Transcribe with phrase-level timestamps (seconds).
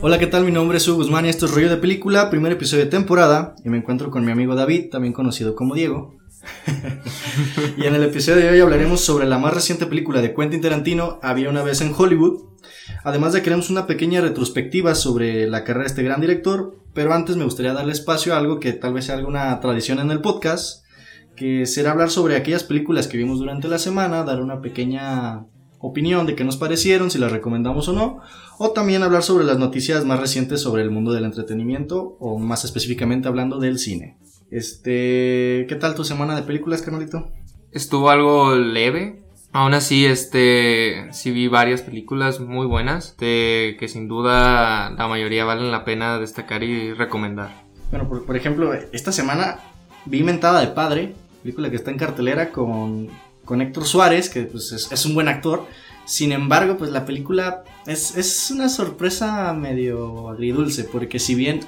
[0.00, 0.44] Hola, ¿qué tal?
[0.44, 3.56] Mi nombre es Hugo Guzmán y esto es Rollo de Película, primer episodio de temporada.
[3.64, 6.14] Y me encuentro con mi amigo David, también conocido como Diego.
[7.76, 11.18] y en el episodio de hoy hablaremos sobre la más reciente película de Quentin Tarantino,
[11.20, 12.44] Había una vez en Hollywood.
[13.02, 17.12] Además de que haremos una pequeña retrospectiva sobre la carrera de este gran director, pero
[17.12, 20.20] antes me gustaría darle espacio a algo que tal vez sea alguna tradición en el
[20.20, 20.84] podcast,
[21.34, 25.44] que será hablar sobre aquellas películas que vimos durante la semana, dar una pequeña
[25.80, 28.20] opinión de qué nos parecieron, si las recomendamos o no,
[28.58, 32.64] o también hablar sobre las noticias más recientes sobre el mundo del entretenimiento, o más
[32.64, 34.18] específicamente hablando del cine.
[34.50, 37.30] Este, ¿qué tal tu semana de películas, carnalito?
[37.72, 39.22] Estuvo algo leve.
[39.52, 45.44] Aún así, este, sí vi varias películas muy buenas, de que sin duda la mayoría
[45.44, 47.68] valen la pena destacar y recomendar.
[47.90, 49.60] Bueno, por, ejemplo, esta semana
[50.04, 53.08] vi Mentada de Padre, película que está en cartelera con,
[53.48, 55.66] con Héctor Suárez, que pues, es, un buen actor.
[56.04, 61.60] Sin embargo, pues la película es, es una sorpresa medio agridulce, porque si bien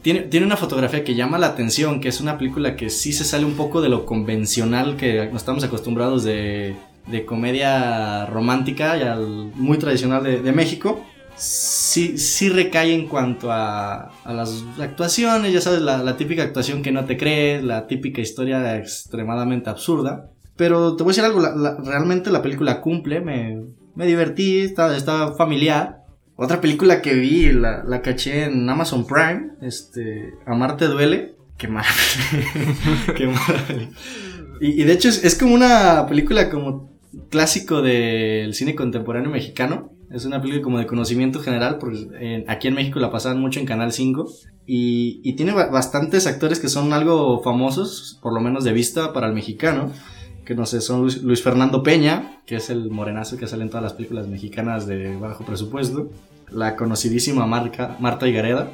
[0.00, 3.24] tiene, tiene, una fotografía que llama la atención, que es una película que sí se
[3.24, 6.74] sale un poco de lo convencional que nos estamos acostumbrados de,
[7.06, 11.04] de comedia romántica, ya muy tradicional de, de, México.
[11.36, 16.82] Sí, sí recae en cuanto a, a las actuaciones, ya sabes, la, la, típica actuación
[16.82, 20.30] que no te crees, la típica historia extremadamente absurda.
[20.60, 21.40] Pero te voy a decir algo,
[21.86, 26.04] realmente la película cumple, me, me divertí, está, está familiar.
[26.36, 31.34] Otra película que vi, la, la caché en Amazon Prime, este, Amarte duele.
[31.56, 31.94] Qué maravilla.
[33.16, 33.88] Qué maravilla.
[34.60, 36.90] Y, y, de hecho es, es, como una película como
[37.30, 39.94] clásico del cine contemporáneo mexicano.
[40.10, 43.64] Es una película como de conocimiento general, porque aquí en México la pasaban mucho en
[43.64, 44.30] Canal 5.
[44.66, 49.26] Y, y tiene bastantes actores que son algo famosos, por lo menos de vista para
[49.26, 49.90] el mexicano
[50.50, 53.84] que no sé, son Luis, Fernando Peña, que es el morenazo que sale en todas
[53.84, 56.10] las películas mexicanas de bajo presupuesto,
[56.50, 58.68] la conocidísima Marca, Marta Higareda,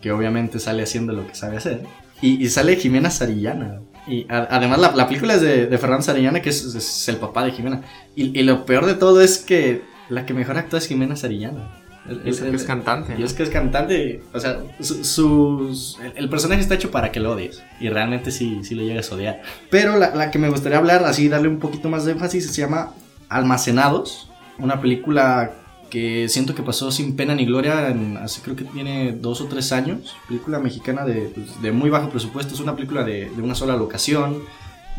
[0.00, 1.82] que obviamente sale haciendo lo que sabe hacer,
[2.22, 3.82] y, sale Jimena Sarillana.
[4.06, 7.82] Y además la, película es de, Fernando Sarillana, que es, el papá de Jimena.
[8.16, 11.68] Y, y, lo peor de todo es que la que mejor actúa es Jimena Sarillana.
[12.24, 13.16] Es, que es cantante.
[13.18, 14.22] Y es que es cantante.
[14.32, 17.62] O sea, sus, el personaje está hecho para que lo odies.
[17.80, 19.42] Y realmente sí, sí lo llegas a odiar.
[19.70, 22.60] Pero la, la, que me gustaría hablar, así darle un poquito más de énfasis, se
[22.60, 22.94] llama
[23.28, 24.30] Almacenados.
[24.58, 25.52] Una película
[25.90, 29.72] que siento que pasó sin pena ni gloria hace creo que tiene dos o tres
[29.72, 30.16] años.
[30.28, 32.54] Película mexicana de, pues, de muy bajo presupuesto.
[32.54, 34.42] Es una película de, de, una sola locación,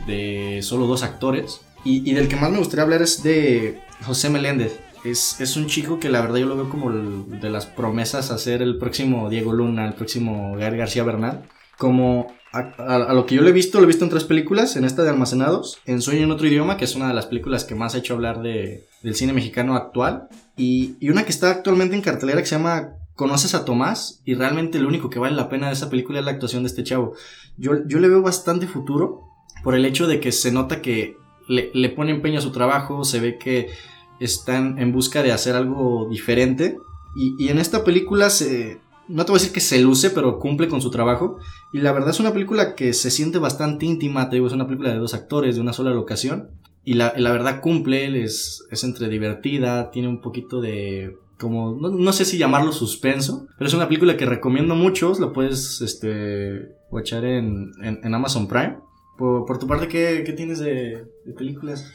[0.06, 1.62] de solo dos actores.
[1.84, 6.00] Y, y del que más me gustaría hablar es de José Meléndez es, un chico
[6.00, 9.54] que la verdad yo lo veo como de las promesas a ser el próximo Diego
[9.54, 11.44] Luna, el próximo Gael García Bernal.
[11.78, 14.84] Como a, lo que yo lo he visto, lo he visto en tres películas, en
[14.84, 17.76] esta de Almacenados, en Sueño en otro idioma, que es una de las películas que
[17.76, 20.28] más ha hecho hablar de, del cine mexicano actual,
[20.58, 24.80] y, una que está actualmente en cartelera que se llama Conoces a Tomás, y realmente
[24.80, 27.14] lo único que vale la pena de esa película es la actuación de este chavo.
[27.58, 29.22] Yo, yo le veo bastante futuro
[29.64, 31.18] por el hecho de que se nota que
[31.48, 33.70] le, le pone empeño a su trabajo, se ve que
[34.20, 36.78] están en busca de hacer algo diferente.
[37.16, 40.68] Y, en esta película se, no te voy a decir que se luce, pero cumple
[40.68, 41.40] con su trabajo.
[41.74, 44.68] Y la verdad es una película que se siente bastante íntima, te digo, es una
[44.68, 46.50] película de dos actores, de una sola locación.
[46.84, 51.18] Y la, la verdad cumple, es, es entre divertida, tiene un poquito de...
[51.38, 55.80] Como, no, sé si llamarlo suspenso, pero es una película que recomiendo mucho, la puedes,
[55.80, 58.78] este, echar en, en, Amazon Prime.
[59.18, 61.90] Por, tu parte, ¿qué, qué tienes de, de películas?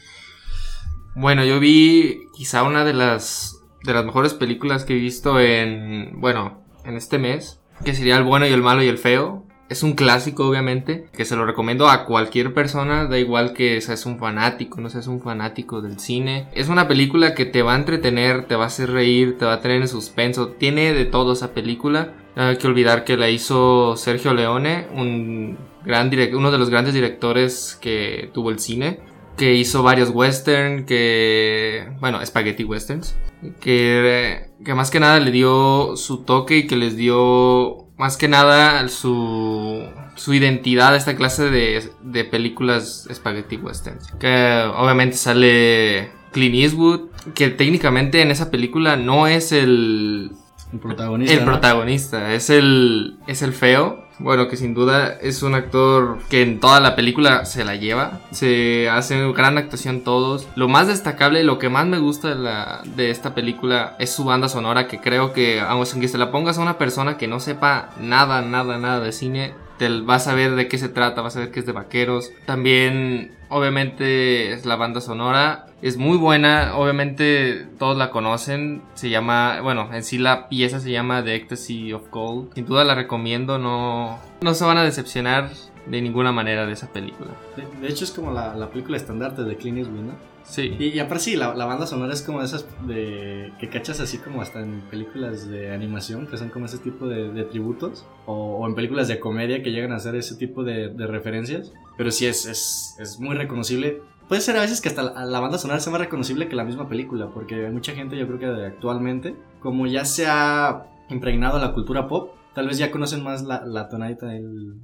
[1.15, 6.19] Bueno, yo vi quizá una de las de las mejores películas que he visto en,
[6.19, 9.45] bueno, en este mes, que sería El bueno y el malo y el feo.
[9.69, 14.05] Es un clásico, obviamente, que se lo recomiendo a cualquier persona, da igual que seas
[14.05, 16.49] un fanático, no seas un fanático del cine.
[16.53, 19.53] Es una película que te va a entretener, te va a hacer reír, te va
[19.53, 22.13] a tener en suspenso, tiene de todo esa película.
[22.35, 26.93] No hay que olvidar que la hizo Sergio Leone, un gran uno de los grandes
[26.93, 28.99] directores que tuvo el cine
[29.37, 33.15] que hizo varios western, que, bueno, spaghetti westerns,
[33.59, 38.27] que, que más que nada le dio su toque y que les dio más que
[38.27, 39.83] nada su,
[40.15, 44.11] su identidad a esta clase de, de películas spaghetti westerns.
[44.19, 50.31] Que obviamente sale Clint Eastwood, que técnicamente en esa película no es el...
[50.73, 51.33] El protagonista.
[51.33, 56.41] El protagonista, es el, es el feo bueno, que sin duda es un actor que
[56.41, 58.19] en toda la película se la lleva.
[58.31, 60.47] Se hace gran actuación todos.
[60.55, 64.23] Lo más destacable, lo que más me gusta de, la, de esta película es su
[64.23, 67.89] banda sonora, que creo que, aunque se la pongas a una persona que no sepa
[67.99, 71.39] nada, nada, nada de cine, te vas a ver de qué se trata, vas a
[71.39, 72.31] ver que es de vaqueros.
[72.45, 75.67] También, obviamente, es la banda sonora.
[75.81, 78.81] Es muy buena, obviamente todos la conocen.
[78.93, 82.53] Se llama, bueno, en sí la pieza se llama The Ecstasy of Gold.
[82.53, 85.49] Sin duda la recomiendo, no, no se van a decepcionar
[85.85, 87.31] de ninguna manera de esa película.
[87.55, 90.34] De, hecho, es como la, la película estandarte de Clint Eastwood, ¿no?
[90.45, 90.75] Sí.
[90.79, 94.61] Y, aparte sí, la, banda sonora es como esas de que cachas así como hasta
[94.61, 99.19] en películas de animación, que son como ese tipo de, tributos, o, en películas de
[99.19, 101.73] comedia que llegan a hacer ese tipo de, referencias.
[101.97, 104.01] Pero sí es, es, es, muy reconocible.
[104.27, 106.87] Puede ser a veces que hasta la, banda sonora sea más reconocible que la misma
[106.87, 112.07] película, porque mucha gente yo creo que actualmente, como ya se ha impregnado la cultura
[112.07, 114.75] pop, tal vez ya conocen más la, la tonadita del...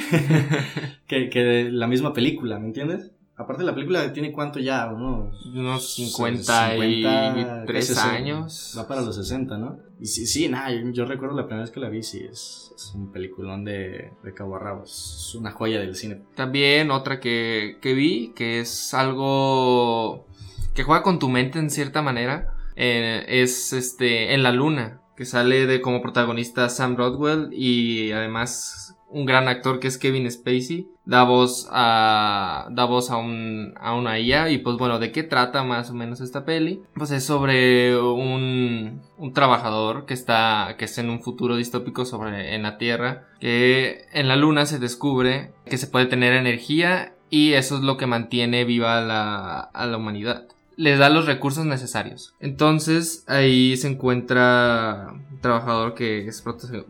[1.06, 3.12] que, que de la misma película, ¿me entiendes?
[3.40, 8.74] Aparte la película tiene cuánto ya, unos, unos 53 años.
[8.76, 9.78] Va para los 60, ¿no?
[9.98, 13.10] Y sí, sí, nada, yo, recuerdo la primera vez que la vi, sí, es, un
[13.10, 16.20] peliculón de, de Cabo Es una joya del cine.
[16.34, 20.26] También otra que, que vi, que es algo
[20.74, 25.24] que juega con tu mente en cierta manera, eh, es este En la Luna, que
[25.24, 30.90] sale de como protagonista Sam Rodwell y además un gran actor que es Kevin Spacey
[31.10, 35.24] da voz a da voz a un a una IA y pues bueno de qué
[35.24, 40.84] trata más o menos esta peli pues es sobre un un trabajador que está que
[40.84, 45.50] es en un futuro distópico sobre en la Tierra que en la Luna se descubre
[45.66, 49.96] que se puede tener energía y eso es lo que mantiene viva la, a la
[49.96, 50.46] humanidad
[50.76, 52.32] les da los recursos necesarios.
[52.40, 56.42] Entonces ahí se encuentra un trabajador que es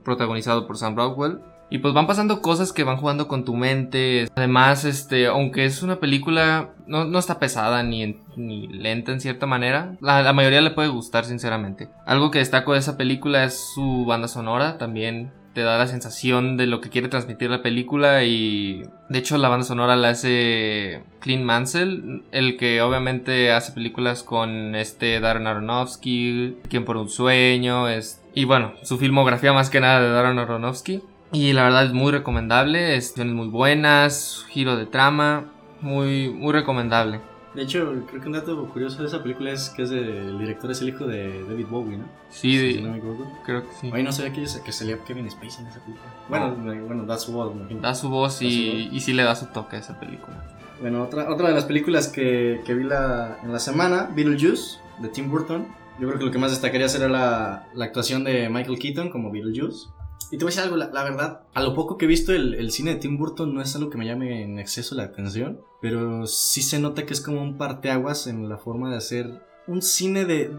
[0.04, 1.40] protagonizado por Sam Rockwell
[1.70, 4.28] y pues van pasando cosas que van jugando con tu mente.
[4.34, 9.46] Además, este, aunque es una película, no, no está pesada ni, ni lenta en cierta
[9.46, 9.96] manera.
[10.00, 11.88] La, la, mayoría le puede gustar, sinceramente.
[12.06, 14.78] Algo que destaco de esa película es su banda sonora.
[14.78, 18.24] También te da la sensación de lo que quiere transmitir la película.
[18.24, 24.24] Y de hecho, la banda sonora la hace Clint Mansell, el que obviamente hace películas
[24.24, 27.88] con este Darren Aronofsky, Quien por un sueño.
[27.88, 31.02] Es, y bueno, su filmografía más que nada de Darren Aronofsky.
[31.32, 35.46] Y la verdad es muy recomendable, escenas muy buenas, giro de trama,
[35.80, 37.20] muy, muy recomendable.
[37.54, 40.70] De hecho, creo que un dato curioso de esa película es que es el director
[40.70, 42.04] es el hijo de David Bowie, ¿no?
[42.30, 43.00] Sí, si no me.
[43.44, 43.90] Creo que sí.
[43.92, 46.14] Oye, no sabía que, que salía Kevin Spacey en esa película.
[46.28, 46.54] Bueno,
[46.86, 47.80] bueno da su voz, imagino.
[47.80, 50.44] Da su voz y, y sí le da su toque a esa película.
[50.80, 55.08] Bueno, otra, otra de las películas que, que vi la, en la semana, Beetlejuice, de
[55.08, 55.66] Tim Burton.
[55.98, 59.30] Yo creo que lo que más destacaría será la, la actuación de Michael Keaton como
[59.32, 59.88] Beetlejuice.
[60.30, 62.70] Y te voy a decir algo, la, verdad, a lo poco que he visto el,
[62.70, 66.26] cine de Tim Burton no es algo que me llame en exceso la atención, pero
[66.26, 70.24] sí se nota que es como un parteaguas en la forma de hacer un cine
[70.24, 70.52] de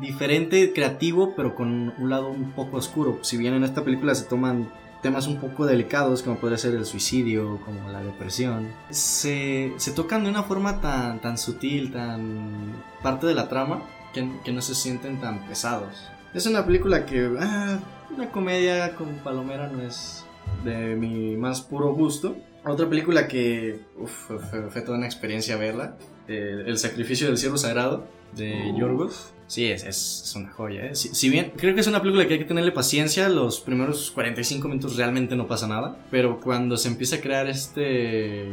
[0.00, 3.18] diferente, creativo, pero con un lado un poco oscuro.
[3.22, 4.72] Si bien en esta película se toman
[5.02, 10.24] temas un poco delicados, como podría ser el suicidio, como la depresión, se, se tocan
[10.24, 12.72] de una forma tan, tan sutil, tan
[13.02, 13.82] parte de la trama,
[14.12, 16.08] que, que no se sienten tan pesados.
[16.34, 17.36] Es una película que...
[17.40, 17.78] Ah,
[18.10, 20.24] una comedia con Palomera no es
[20.64, 22.36] de mi más puro gusto.
[22.64, 24.30] Otra película que uf,
[24.70, 25.96] fue, toda una experiencia verla,
[26.26, 28.06] eh, El sacrificio del ciervo sagrado
[28.36, 29.32] de Yorgos.
[29.48, 30.84] Sí, es, es, una joya.
[30.84, 30.94] ¿eh?
[30.94, 34.68] Si, bien creo que es una película que hay que tenerle paciencia, los primeros 45
[34.68, 35.96] minutos realmente no pasa nada.
[36.10, 38.46] Pero cuando se empieza a crear este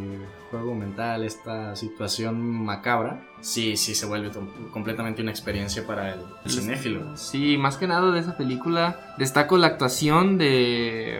[0.49, 4.31] juego mental, esta situación macabra, sí, sí se vuelve
[4.71, 7.17] completamente una experiencia para el, cinéfilo.
[7.17, 11.19] Sí, más que nada de esa película, destaco la actuación de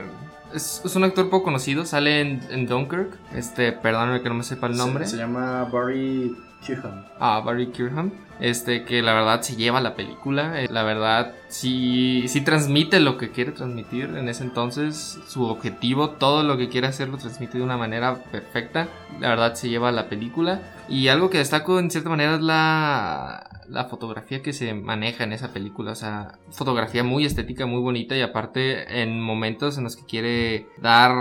[0.55, 3.17] es, un actor poco conocido, sale en, Dunkirk.
[3.33, 5.05] Este, perdóname que no me sepa el nombre.
[5.05, 6.35] Se, llama Barry
[6.65, 7.03] Kirkham.
[7.19, 12.25] Ah, Barry Kirkham este que la verdad se lleva la película, eh, la verdad sí,
[12.27, 16.87] sí transmite lo que quiere transmitir en ese entonces, su objetivo, todo lo que quiere
[16.87, 18.87] hacer lo transmite de una manera perfecta,
[19.19, 23.47] la verdad se lleva la película y algo que destaco en cierta manera es la,
[23.69, 28.15] la fotografía que se maneja en esa película, o sea, fotografía muy estética, muy bonita
[28.15, 31.13] y aparte en momentos en los que quiere dar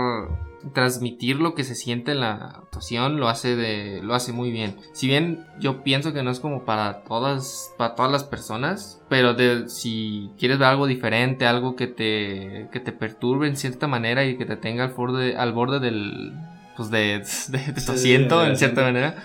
[0.73, 4.77] transmitir lo que se siente en la actuación lo hace de lo hace muy bien.
[4.93, 9.33] Si bien yo pienso que no es como para todas para todas las personas, pero
[9.33, 14.25] de, si quieres ver algo diferente, algo que te que te perturbe en cierta manera
[14.25, 16.33] y que te tenga al borde al borde del
[16.75, 17.23] pues de,
[17.85, 19.23] tu asiento en cierta manera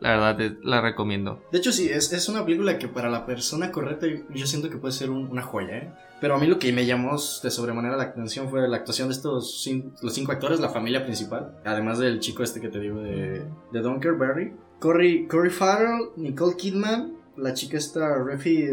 [0.00, 1.42] la verdad la recomiendo.
[1.52, 4.76] De hecho, sí, es, es, una película que para la persona correcta yo siento que
[4.76, 5.92] puede ser una joya, ¿eh?
[6.20, 9.14] Pero a mí lo que me llamó de sobremanera la atención fue la actuación de
[9.14, 13.00] estos cinco, los cinco actores, la familia principal, además del chico este que te digo
[13.00, 14.54] de, de Dunker Berry.
[14.80, 18.66] Corey, Corey Farrell, Nicole Kidman, la chica esta Refi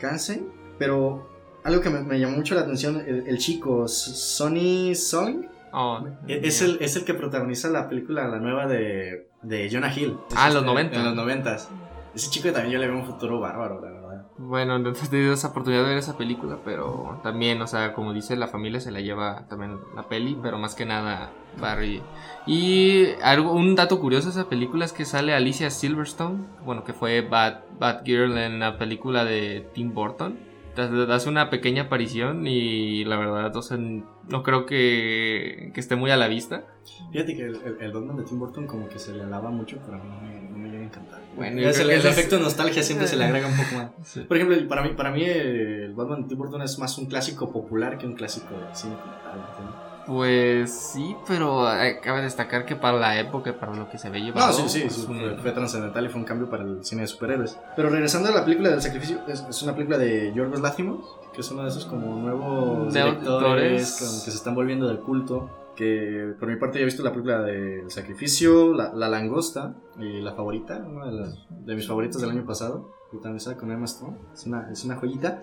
[0.00, 0.48] Kansen,
[0.78, 1.28] pero
[1.64, 6.62] algo que me, llamó mucho la atención, el, el chico Sonny Song Oh, E- Es
[6.62, 10.18] el, es el que protagoniza la película, la nueva de, de Jonah Hill.
[10.34, 10.96] Ah, en los este, 90.
[10.96, 11.68] En los noventas.
[12.14, 14.00] Ese chico también yo le veo un futuro bárbaro, la verdad.
[14.36, 18.12] Bueno, no he tenido esa oportunidad de ver esa película, pero también, o sea, como
[18.12, 21.30] dice, la familia se la lleva también la peli, pero más que nada
[21.60, 22.02] Barry.
[22.46, 26.94] Y algo, un dato curioso de esa película es que sale Alicia Silverstone, bueno, que
[26.94, 30.49] fue Bad, Bad Girl en la película de Tim Burton.
[30.76, 35.96] Da- Hace una pequeña aparición y la verdad, o sea, no creo que, que esté
[35.96, 36.64] muy a la vista.
[37.12, 39.78] Fíjate que el, el, el Batman de Tim Burton como que se le alaba mucho,
[39.84, 41.20] pero a mí no me, no me llega a encantar.
[41.36, 43.74] Bueno, Es el, que el es- efecto de nostalgia siempre se le agrega un poco
[43.76, 43.90] más.
[44.04, 44.20] Sí.
[44.20, 47.06] Por ejemplo, para mí, para mí eh, el Batman de Tim Burton es más un
[47.06, 49.89] clásico popular que un clásico de cine como tal.
[50.10, 51.64] Pues sí, pero
[52.02, 54.82] cabe destacar que para la época, para lo que se ve llevado, No, sí, sí,
[54.86, 57.56] es sí, un- fue, fue trascendental y fue un cambio para el cine de superhéroes.
[57.76, 61.42] Pero regresando a la película del sacrificio, es, es una película de Yorgos Lanthimos, que
[61.42, 65.48] es uno de esos como nuevos De directores como que se están volviendo del culto.
[65.76, 70.20] Que por mi parte ya he visto la película del sacrificio, la, La langosta y
[70.20, 73.84] la favorita, una de, las, de mis favoritas del año pasado, que también con Emma
[73.84, 75.40] Stone, es una, es una joyita.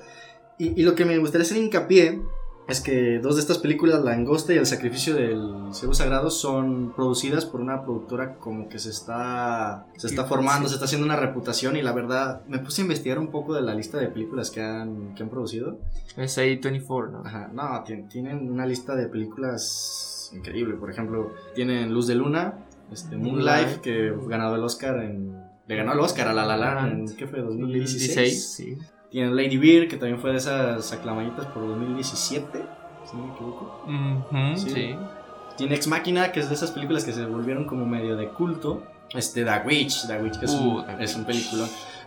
[0.59, 2.21] Y, y lo que me gustaría hacer hincapié
[2.67, 6.91] es que dos de estas películas, La Angosta y El Sacrificio del Cebo Sagrado, son
[6.95, 10.69] producidas por una productora como que se está, se está formando, sí.
[10.69, 13.61] se está haciendo una reputación y la verdad me puse a investigar un poco de
[13.61, 15.79] la lista de películas que han, que han producido.
[16.17, 17.21] Es A24, ¿no?
[17.25, 20.75] Ajá, no, tien- tienen una lista de películas increíble.
[20.75, 22.55] Por ejemplo, tienen Luz de Luna,
[22.91, 25.35] este, Moonlight, que ganó el Oscar en...
[25.67, 27.41] Le ganó el Oscar a La La Land en, ¿qué fue?
[27.41, 28.51] 2016.
[28.53, 28.77] sí.
[29.09, 32.63] Tienen Lady Bear, que también fue de esas aclamaditas por 2017,
[33.09, 33.83] si no me equivoco.
[34.55, 34.69] Sí.
[34.69, 34.95] sí.
[35.57, 38.83] Tiene Ex Machina, que es de esas películas que se volvieron como medio de culto.
[39.13, 41.49] Este, The Witch, The Witch, que es, Uh, un, es un Witch.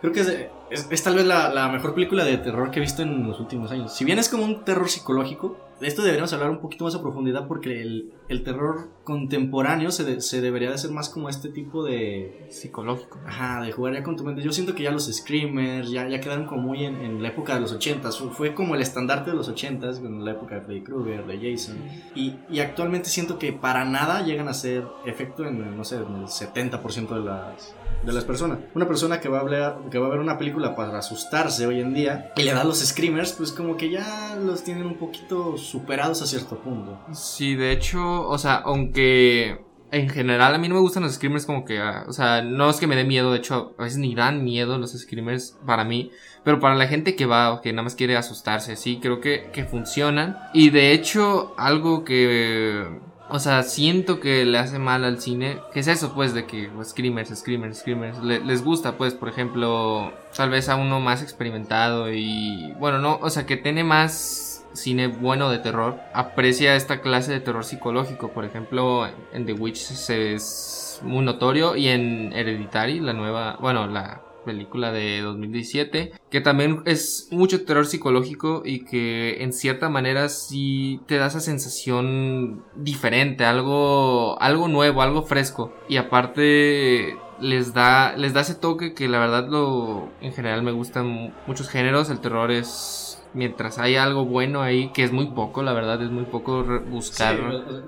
[0.01, 2.79] Creo que es, de- es, es tal vez la, la mejor película de terror que
[2.79, 3.93] he visto en los últimos años.
[3.93, 7.01] Si bien es como un terror psicológico, de esto deberíamos hablar un poquito más a
[7.01, 11.49] profundidad porque el, el terror contemporáneo se, de- se debería de hacer más como este
[11.49, 13.19] tipo de, Psicológico.
[13.25, 14.41] Ajá, de jugar ya con tu mente.
[14.41, 17.53] Yo siento que ya los screamers ya, ya quedaron como muy en, en la época
[17.55, 18.17] de los 80s.
[18.17, 21.51] Fue, fue como el estandarte de los 80s, con la época de Freddy Krueger, de
[21.51, 21.77] Jason.
[22.15, 26.15] Y, y actualmente siento que para nada llegan a ser efecto en, no sé, en
[26.15, 28.59] el 70% de las, de las personas.
[28.73, 31.79] Una persona que va, a hablar, que va a ver una película para asustarse hoy
[31.79, 35.57] en día y le da los screamers, pues como que ya los tienen un poquito
[35.57, 36.99] superados a cierto punto.
[37.13, 39.59] Sí, de hecho, o sea, aunque
[39.91, 42.69] en general a mí no me gustan los screamers como que, ah, o sea, no
[42.69, 45.83] es que me dé miedo, de hecho, a veces ni dan miedo los screamers para
[45.83, 46.11] mí,
[46.43, 49.49] pero para la gente que va o que nada más quiere asustarse, sí, creo que,
[49.51, 50.37] que funcionan.
[50.53, 52.87] Y de hecho, algo que,
[53.31, 56.69] o sea, siento que le hace mal al cine, que es eso, pues, de que
[56.75, 61.21] pues, screamers, screamers, screamers, le- les gusta, pues, por ejemplo, tal vez a uno más
[61.21, 67.01] experimentado y, bueno, no, o sea, que tiene más cine bueno de terror aprecia esta
[67.01, 68.29] clase de terror psicológico.
[68.31, 74.21] Por ejemplo, en The Witch es muy notorio y en Hereditary, la nueva, bueno, la
[74.45, 80.99] película de 2017, que también es mucho terror psicológico y que en cierta manera sí
[81.07, 85.73] te da esa sensación diferente, algo algo nuevo, algo fresco.
[85.87, 90.71] Y aparte les da les da ese toque que la verdad lo en general me
[90.71, 95.63] gustan muchos géneros, el terror es mientras hay algo bueno ahí, que es muy poco,
[95.63, 97.37] la verdad, es muy poco buscar.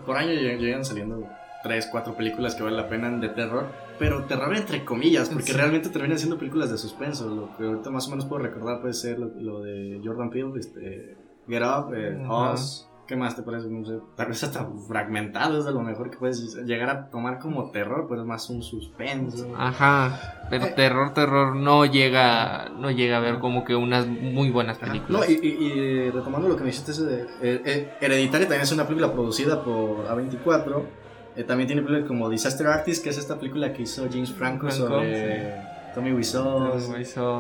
[0.06, 1.28] Por año lleg- llegan saliendo
[1.64, 3.68] tres, cuatro películas que valen la pena de terror,
[4.00, 5.54] pero terror entre comillas, porque Sí.
[5.54, 7.28] realmente terminan siendo películas de suspenso.
[7.30, 10.52] Lo que ahorita más o menos puedo recordar puede ser lo, lo de Jordan Peele,
[10.60, 12.54] este, Get Up, eh, Ajá.
[12.54, 12.88] Us.
[13.06, 13.68] ¿Qué más te parece?
[13.70, 17.38] No sé, tal vez hasta fragmentado es de lo mejor que puedes llegar a tomar
[17.38, 19.54] como terror, pero es más un suspenso.
[19.58, 20.74] Ajá, pero Eh.
[20.74, 25.10] terror, terror no llega, no llega a ver como que unas muy buenas películas.
[25.10, 27.62] No, y, y- y retomando lo que me dijiste, ese de, eh,
[28.02, 30.84] eh, también es una película producida por A24.
[31.36, 34.68] Eh, también tiene películas como Disaster Artist, que es esta película que hizo James Franco,
[34.70, 35.56] Franco, sobre
[35.96, 36.60] Tommy Wiseau.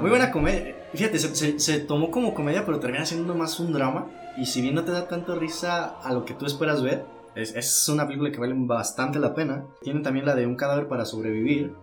[0.01, 0.75] Muy buena comedia.
[0.93, 4.07] Fíjate, se, se- se tomó como comedia, pero termina siendo más un drama.
[4.37, 7.55] Y si bien no te da tanto risa a lo que tú esperas ver, es,
[7.55, 9.63] es una película que vale bastante la pena.
[9.81, 11.73] Tiene también la de Un cadáver para sobrevivir.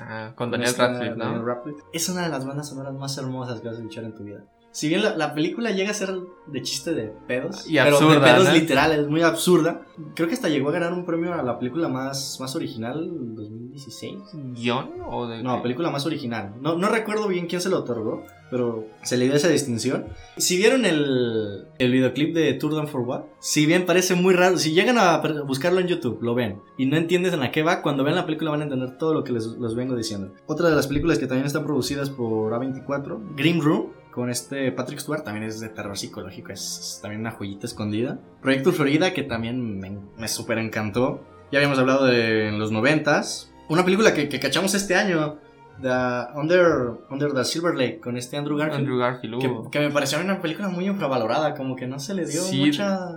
[0.00, 1.44] Ah, con Daniel Radcliffe, Daniel ¿no?
[1.46, 1.80] Radcliffe.
[1.92, 4.40] Es una de las bandas sonoras más hermosas que vas a escuchar en tu vida.
[4.76, 6.10] Si bien la, la película llega a ser
[6.48, 8.52] de chiste de pedos, Y pero absurda, de pedos ¿no?
[8.52, 9.86] literales, muy absurda.
[10.14, 13.34] Creo que hasta llegó a ganar un premio a la película más, más original en
[13.34, 14.18] 2016.
[14.52, 14.90] ¿Guión?
[15.08, 16.56] ¿O de No, película más original.
[16.60, 20.08] No, no recuerdo bien quién se lo otorgó, pero se le dio esa distinción.
[20.36, 24.58] Si vieron el, el videoclip de Tour Down for What, si bien parece muy raro,
[24.58, 25.16] si llegan a
[25.46, 28.26] buscarlo en YouTube, lo ven, y no entiendes en la que va, cuando vean la
[28.26, 30.34] película van a entender todo lo que les, les vengo diciendo.
[30.44, 34.98] Otra de las películas que también están producidas por A24, Grim Room, con este Patrick
[34.98, 38.18] Stewart, también es de terror psicológico, es, es también una joyita escondida.
[38.40, 41.22] Proyecto Florida, que también me, me súper encantó.
[41.52, 43.52] Ya habíamos hablado de en los noventas.
[43.68, 45.36] Una película que, que cachamos este año,
[45.82, 45.90] The
[46.34, 48.80] Under, Under the Silver Lake, con este Andrew Garfield.
[48.80, 49.38] Andrew Garfield.
[49.38, 49.70] que, uh.
[49.70, 52.64] que me pareció una película muy infravalorada, como que no se le dio Sí.
[52.64, 53.10] mucha,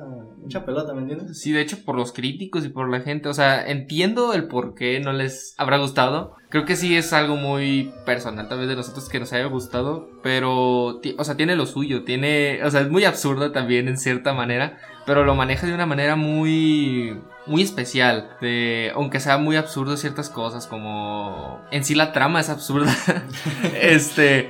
[0.49, 1.39] mucha pelota, ¿me entiendes?
[1.39, 3.29] Sí, de hecho, por los críticos y por la gente.
[3.29, 6.35] O sea, entiendo el por qué no les habrá gustado.
[6.49, 10.09] Creo que sí es algo muy personal, tal vez de nosotros que nos haya gustado.
[10.23, 12.03] Pero, o sea, tiene lo suyo.
[12.03, 12.63] Tiene.
[12.63, 14.79] O sea, es muy absurdo también en cierta manera.
[15.05, 17.21] Pero lo maneja de una manera muy.
[17.45, 18.31] Muy especial.
[18.41, 20.65] De, aunque sea muy absurdo ciertas cosas.
[20.65, 21.61] Como.
[21.69, 22.91] En sí la trama es absurda.
[23.79, 24.49] este.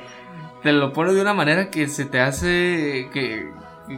[0.63, 3.09] Te lo pone de una manera que se te hace.
[3.11, 3.51] Que,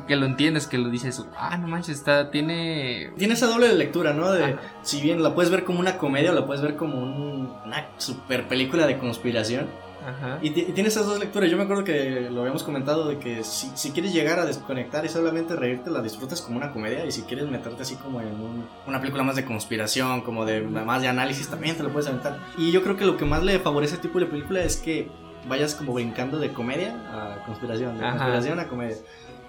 [0.07, 1.24] que lo entiendes, que lo dices.
[1.38, 2.31] Ah, no manches, está.
[2.31, 3.12] Tiene.
[3.17, 4.31] Tiene esa doble lectura, ¿no?
[4.31, 7.53] De, si bien la puedes ver como una comedia o la puedes ver como un-
[7.65, 9.67] una super película de conspiración.
[10.03, 10.39] Ajá.
[10.41, 11.50] Y, ti- y tiene esas dos lecturas.
[11.51, 15.05] Yo me acuerdo que lo habíamos comentado de que si, si quieres llegar a desconectar
[15.05, 17.05] y solamente reírte, la disfrutas como una comedia.
[17.05, 20.62] Y si quieres meterte así como en un- una película más de conspiración, como de
[20.62, 22.39] más de análisis, también te lo puedes aventar.
[22.57, 24.77] Y yo creo que lo que más le favorece a este tipo de película es
[24.77, 25.07] que
[25.48, 28.17] vayas como brincando de comedia a conspiración, de Ajá.
[28.17, 28.98] conspiración a comedia.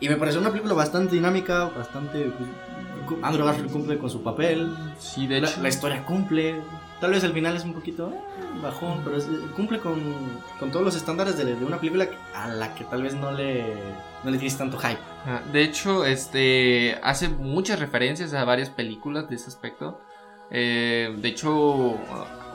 [0.02, 2.24] Y me pareció una película bastante dinámica, bastante...
[2.24, 2.48] pues,
[3.22, 5.62] Andrew Garfield cumple con su papel, Sí, de la, hecho.
[5.62, 6.60] la historia cumple.
[7.00, 10.00] Tal vez el final es un poquito eh, bajón, pero es- cumple con,
[10.60, 13.74] con todos los estándares de, de una película a la que tal vez no le,
[14.24, 14.98] no le tienes tanto hype.
[15.24, 15.42] Ajá.
[15.52, 20.00] De hecho, este hace muchas referencias a varias películas de ese aspecto.
[20.54, 21.96] Eh, de hecho,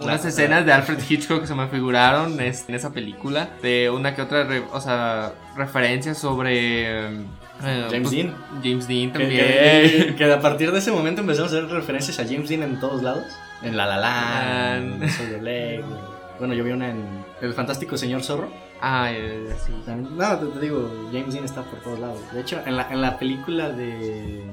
[0.01, 3.50] unas escenas de Alfred Hitchcock se me figuraron en esa película.
[3.63, 7.25] De una que otra, re- o sea, referencias sobre eh,
[7.89, 8.36] James Dean.
[8.63, 9.46] James Dean Que, también.
[10.10, 12.80] que- que a partir de ese momento empezamos a hacer referencias a James Dean en
[12.80, 13.25] todos lados.
[13.63, 15.08] En La La Land, Ah.
[15.24, 15.84] en Lake.
[16.38, 17.04] Bueno, yo vi una en
[17.42, 18.51] El Fantástico Señor Zorro.
[18.80, 19.10] Ah,
[19.66, 19.74] sí.
[19.88, 22.20] También- No, te, te digo, James Dean está por todos lados.
[22.32, 24.44] De hecho, en la, en la película de,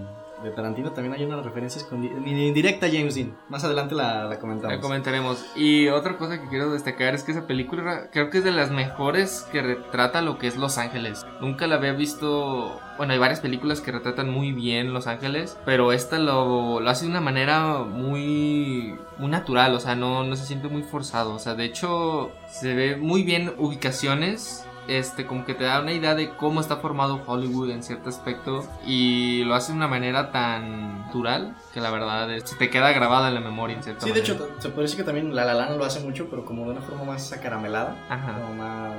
[0.44, 3.36] de Tarantino también hay unas referencias con indirecta a James Dean.
[3.48, 4.76] Más adelante la, la comentamos.
[4.76, 5.44] La comentaremos.
[5.56, 8.70] Y otra cosa que quiero destacar es que esa película creo que es de las
[8.70, 11.26] mejores que retrata lo que es Los Ángeles.
[11.40, 12.80] Nunca la había visto.
[12.96, 17.06] Bueno, hay varias películas que retratan muy bien Los Ángeles, pero esta lo, lo hace
[17.06, 21.34] de una manera muy, muy natural, o sea, no, no se siente muy forzado.
[21.34, 24.64] O sea, de hecho, se ve muy bien ubicaciones.
[24.88, 28.64] Este, como que te da una idea de cómo está formado Hollywood en cierto aspecto
[28.86, 32.92] y lo hace de una manera tan natural que la verdad es- se te queda
[32.92, 34.34] grabada en la memoria en cierta Sí, de manera.
[34.34, 36.64] hecho, te- se puede decir que también La La Land lo hace mucho, pero como
[36.64, 37.96] de una forma más acaramelada.
[38.10, 38.34] Ajá.
[38.40, 38.92] Como más...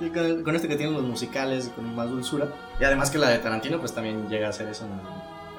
[0.00, 2.46] eh, con, este que tienen los musicales, con más dulzura.
[2.80, 4.92] Y además que la de Tarantino, pues también llega a hacer eso en,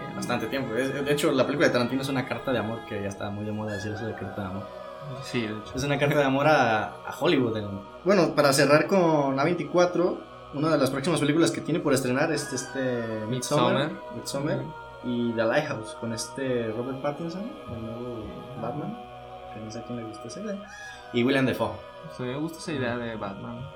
[0.10, 0.74] en bastante tiempo.
[0.74, 3.46] De hecho, la película de Tarantino es una carta de amor, que ya está muy
[3.46, 4.87] de moda decir eso de carta de amor.
[5.24, 5.72] Sí, de hecho.
[5.76, 7.58] Es una carta de amor a, a Hollywood.
[8.04, 10.18] Bueno, para cerrar con A24,
[10.54, 14.64] una de las próximas películas que tiene por estrenar es este Midsommar, Midsommar
[15.04, 18.24] y The Lighthouse con este Robert Pattinson, el nuevo
[18.62, 18.98] Batman,
[19.54, 20.58] que no sé a quién le gusta esa idea,
[21.14, 21.72] y William Defoe.
[22.16, 23.70] Sí, me gusta esa idea de Batman.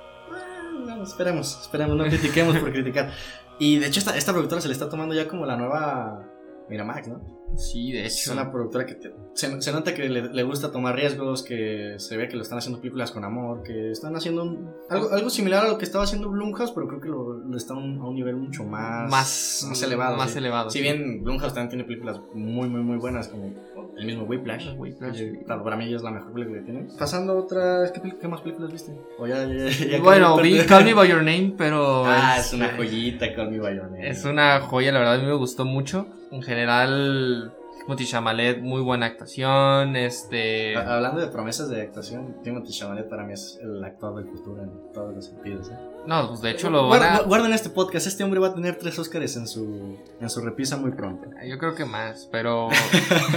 [0.84, 3.12] Bueno, esperemos, esperemos, no critiquemos por criticar.
[3.60, 6.24] Y de hecho esta, esta productora se le está tomando ya como la nueva
[6.72, 7.22] Miramax, ¿no?
[7.58, 8.32] Sí, de Es hecho.
[8.32, 12.16] una productora que te- se, se nota que le, le gusta tomar riesgos, que se
[12.16, 15.66] ve que lo están haciendo películas con amor, que están haciendo un- algo, algo similar
[15.66, 18.38] a lo que estaba haciendo Blumhouse, pero creo que lo, lo está a un, nivel
[18.38, 20.16] mucho más, más, más elevado.
[20.16, 20.38] Más sí.
[20.38, 20.70] elevado.
[20.70, 23.54] Si bien Blumhouse también tiene películas muy, muy, muy buenas, como
[23.98, 24.70] el mismo Whiplash.
[24.78, 25.18] Whiplash.
[25.18, 26.88] que, claro, para mí es la mejor película que tiene.
[26.98, 28.98] Pasando a otra, ¿qué, más películas viste?
[29.20, 30.58] O ya, ya- ya- ya Bueno, vi.
[30.66, 32.06] Call Me By Your Name, pero.
[32.06, 34.08] Ah, es una joyita, Call Me By Your Name.
[34.10, 36.08] Es una joya, la verdad, a mí me gustó mucho.
[36.32, 39.96] En general, Timothy Chamalet, muy buena actuación.
[39.96, 40.76] Este.
[40.78, 44.62] Ha- Hablando de promesas de actuación, Timothy Chalamet para mí es el actor del futuro
[44.64, 45.70] en todos los sentidos.
[45.70, 45.78] ¿eh?
[46.08, 47.20] No, pues de hecho lo van a.
[47.22, 50.78] Guarden este podcast, este hombre va a tener tres Oscars en su, en su repisa
[50.78, 51.28] muy pronto.
[51.46, 52.70] Yo creo que más, pero.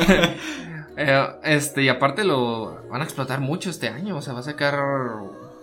[0.96, 4.16] Eh, este, y aparte lo van a explotar mucho este año.
[4.16, 4.78] O sea, va a sacar.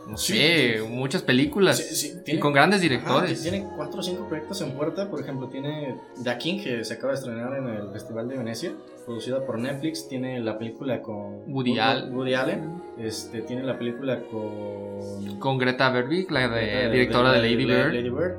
[0.07, 1.77] No Sí, sé, sí, muchas películas.
[1.77, 3.41] Sí, sí, y tiene- con grandes Ajá, directores.
[3.43, 5.09] tiene cuatro o cinco proyectos en puerta.
[5.09, 8.73] Por ejemplo, tiene The King, que se acaba de estrenar en el Festival de Venecia,
[9.05, 10.07] producida por Netflix.
[10.07, 12.15] Tiene la película con Woody Allen.
[12.15, 12.81] Woody Allen.
[12.97, 15.37] Este, tiene la película con.
[15.39, 17.93] Con Greta Gerwig, la de, directora de, Lady Bird.
[17.93, 18.35] Lady Bird.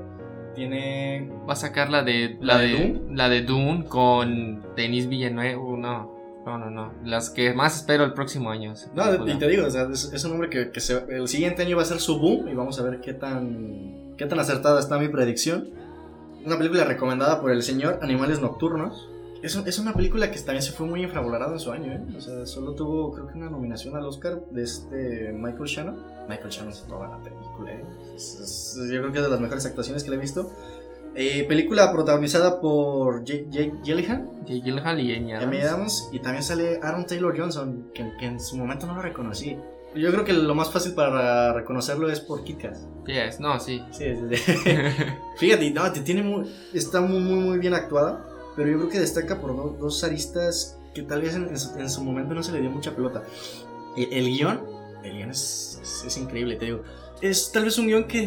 [0.55, 1.31] Tiene.
[1.49, 3.17] Va a sacar la de ¿La la, de de, Dune?
[3.17, 5.79] la de Dune con Denis Villeneuve.
[5.79, 6.15] No,
[6.47, 6.93] no, no, no.
[7.05, 8.75] Las que más espero el próximo año.
[8.95, 9.33] No, película.
[9.35, 11.77] y te digo, o sea, es, es un hombre que, que se- el siguiente año
[11.77, 14.99] va a ser su boom y vamos a ver qué tan, qué tan acertada está
[14.99, 15.69] mi predicción.
[16.45, 19.09] Una película recomendada por el señor Animales Nocturnos.
[19.43, 22.01] es, es, una película que también se fue muy infravalorada en su año, ¿eh?
[22.17, 25.97] O sea, solo tuvo, creo que una nominación al Oscar de este Michael Shannon.
[26.29, 27.85] Michael Shannon se toda la película, ¿eh?
[28.17, 30.51] yo creo que es de las mejores actuaciones que le he visto.
[31.15, 34.31] Eh, película protagonizada por Jake, Gyllenhaal.
[34.47, 36.09] Jake Gyllenhaal y Amy Adams.
[36.13, 39.57] Y también sale Aaron Taylor Johnson, que, que, en su momento no lo reconocí.
[39.95, 42.77] Yo creo que lo más fácil para reconocerlo es por Kit Kat.
[43.07, 43.83] Yes, no, sí.
[43.91, 44.53] Sí, sí, sí.
[45.37, 48.25] Fíjate, no, te tiene muy, está muy, muy, muy bien actuada.
[48.57, 52.43] Pero yo creo que destaca por dos, aristas que tal vez en, su, momento no
[52.43, 53.23] se le dio mucha pelota.
[53.97, 54.61] El, el guion,
[55.05, 56.83] el guion es, es, increíble, te digo.
[57.21, 58.27] Es tal vez un guion que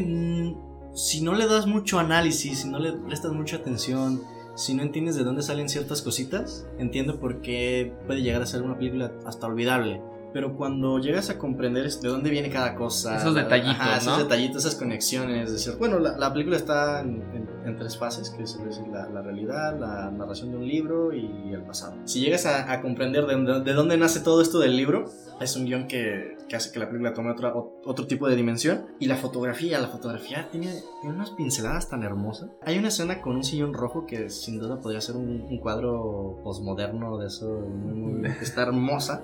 [0.96, 4.24] si no le das mucho análisis, si no le prestas mucha atención,
[4.56, 8.64] si no entiendes de dónde salen ciertas cositas, entiendo por qué puede llegar a ser
[8.64, 10.02] una película hasta olvidable
[10.36, 13.16] pero cuando llegas a comprender de dónde viene cada cosa.
[13.16, 13.96] Esos detallitos, ¿no?
[13.96, 15.50] Esos detallitos, esas conexiones.
[15.50, 20.52] Decir, bueno, la, película está en, tres fases, que es decir, la, realidad, la narración
[20.52, 21.96] de un libro y el pasado.
[22.04, 25.88] Si llegas a, comprender de, de, dónde nace todo esto del libro, es un guion
[25.88, 28.88] que, que hace que la película tome otra, otro tipo de dimensión.
[29.00, 32.50] Y la fotografía, la fotografía tiene, unas pinceladas tan hermosas.
[32.62, 36.40] Hay una escena con un sillón rojo que sin duda podría ser un, un cuadro
[36.44, 39.24] posmoderno de eso, muy, está hermosa.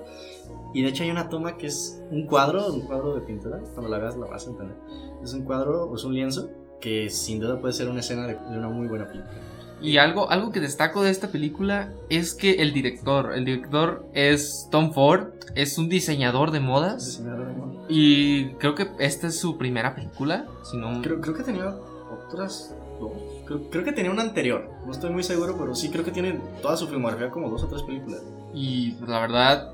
[0.74, 3.88] Y de hecho hay una toma que es un cuadro, un cuadro de pintura, cuando
[3.88, 4.76] la veas la vas a entender.
[5.22, 8.36] Es un cuadro o es un lienzo que sin duda puede ser una escena de,
[8.36, 9.32] una muy buena película.
[9.80, 14.68] Y algo, algo que destaco de esta película es que el director, el director es
[14.70, 17.06] Tom Ford, es un diseñador de modas.
[17.06, 17.62] Diseñador de.
[17.88, 21.02] Y creo que esta es su primera película, si no...
[21.02, 21.76] Creo, creo que tenía
[22.10, 23.12] otras dos.
[23.44, 26.40] Creo, creo, que tenía una anterior, no estoy muy seguro, pero sí creo que tiene
[26.62, 28.22] toda su filmografía como dos o tres películas.
[28.54, 29.72] Y la verdad,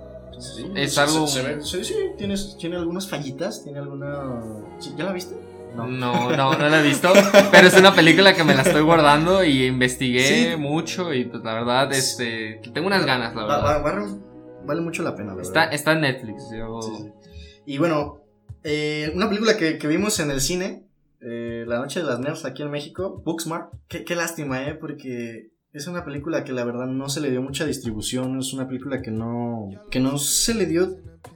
[0.75, 1.27] es algo.
[1.27, 4.43] sí, sí, tiene, algunas fallitas, tiene alguna.
[4.97, 5.35] ¿Ya la viste?
[5.75, 5.87] No.
[5.87, 7.13] no, no, la he visto.
[7.51, 11.55] pero es una película que me la estoy guardando y investigué mucho y pues la
[11.55, 14.19] verdad, este, tengo unas ganas, la verdad.
[14.65, 16.45] vale mucho la pena, Está, está en Netflix.
[17.67, 18.23] Y bueno,
[18.65, 20.85] eh, una película que, vimos en el cine,
[21.21, 23.73] eh, La Noche de las Nerds aquí en México, Booksmart.
[23.89, 24.75] Qué, qué lástima, ¿eh?
[24.75, 28.67] Porque es una película que la verdad no se le dio mucha distribución, es una
[28.67, 30.89] película que no que no se le dio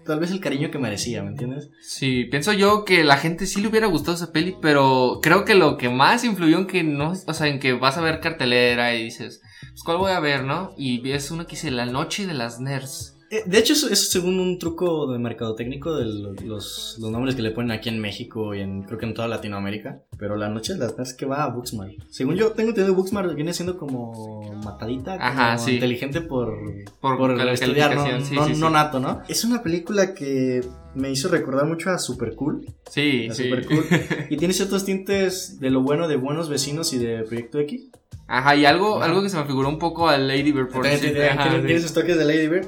[0.04, 1.70] tal vez el cariño que merecía, ¿me entiendes?
[1.80, 5.54] Sí, pienso yo que la gente sí le hubiera gustado esa peli, pero creo que
[5.54, 8.94] lo que más influyó en que no, o sea, en que vas a ver cartelera
[8.94, 10.72] y dices, pues cuál voy a ver, ¿no?
[10.76, 13.11] Y ves una que dice La noche de las nerds.
[13.32, 16.04] Eh, de hecho, eso es según un truco de mercado técnico de
[16.44, 20.02] los, nombres que le ponen aquí en México y en creo que en toda Latinoamérica.
[20.18, 21.94] Pero la noche de las nerds que va a Booksmart.
[22.10, 26.58] Según yo tengo entendido, Booksmart viene siendo como matadita, como inteligente por,
[27.00, 29.22] por, estudiar, no, no, nato, ¿no?
[29.26, 30.60] Es una película que
[30.94, 32.66] me hizo recordar mucho a Super Cool.
[32.90, 33.44] Sí, sí.
[33.44, 33.86] Super Cool.
[34.28, 37.88] y tiene ciertos tintes de lo bueno de Buenos Vecinos y de Proyecto X.
[38.28, 40.68] Ajá, y algo, algo que se me figuró un poco a Lady Bird.
[40.68, 42.66] Por tiene sus toques de Lady Bird.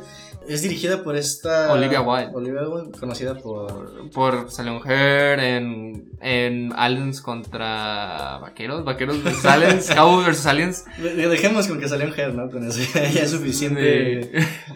[0.49, 1.73] Es dirigida por esta.
[1.73, 2.31] Olivia Wilde.
[2.35, 4.11] Olivia Wilde, conocida por.
[4.11, 8.85] Por Salon Her en, en Aliens contra Vaqueros.
[8.85, 9.91] Vaqueros vs Aliens.
[9.95, 10.85] Cowboys vs Aliens.
[10.99, 12.51] Dejemos con que Salon Her, ¿no?
[12.51, 14.31] Con eso ya es suficiente.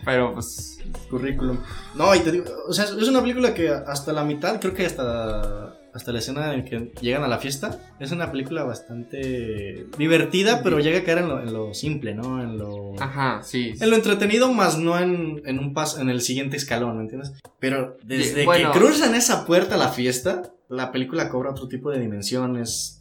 [0.04, 0.78] Pero pues.
[1.10, 1.58] Currículum.
[1.94, 2.44] No, y te digo.
[2.66, 6.54] O sea, es una película que hasta la mitad, creo que hasta hasta la escena
[6.54, 7.78] en que llegan a la fiesta.
[7.98, 12.40] Es una película bastante divertida, pero llega a caer en lo, simple, ¿no?
[12.40, 12.94] En lo.
[13.00, 13.74] Ajá, sí.
[13.80, 17.32] En lo entretenido, más no en, en un paso, en el siguiente escalón, ¿me entiendes?
[17.58, 21.98] Pero desde que cruzan esa puerta a la fiesta, la película cobra otro tipo de
[21.98, 22.94] dimensiones.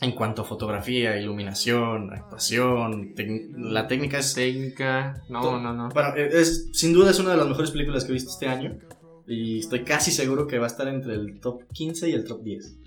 [0.00, 3.14] En cuanto a fotografía, iluminación, actuación,
[3.56, 4.34] la técnica es.
[4.34, 5.88] Técnica, no, no, no.
[5.90, 8.78] Bueno, es, sin duda es una de las mejores películas que he visto este año.
[9.26, 12.42] Y estoy casi seguro que va a estar entre el top 15 y el top
[12.42, 12.78] 10.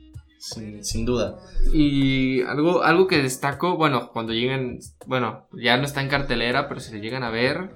[0.82, 1.40] Sin, duda.
[1.74, 6.80] Y algo, algo que destaco, bueno, cuando lleguen, bueno, ya no está en cartelera, pero
[6.80, 7.72] si le llegan a ver.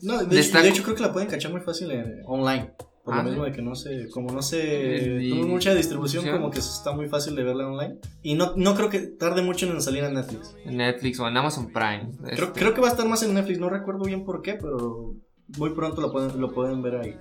[0.00, 1.90] No, de, hecho creo que la pueden cachar muy fácil
[2.26, 2.72] online.
[3.04, 6.50] Por lo ah, mismo de que no sé, como no sé, tuvo mucha distribución, como
[6.50, 7.98] que está muy fácil de verla online.
[8.22, 10.56] Y no, no creo que tarde mucho en salir en Netflix.
[10.64, 12.12] En Netflix o en Amazon Prime.
[12.22, 12.60] Creo, este.
[12.60, 15.16] creo que va a estar más en Netflix, no recuerdo bien por qué, pero
[15.58, 17.16] muy pronto lo pueden, lo pueden ver ahí.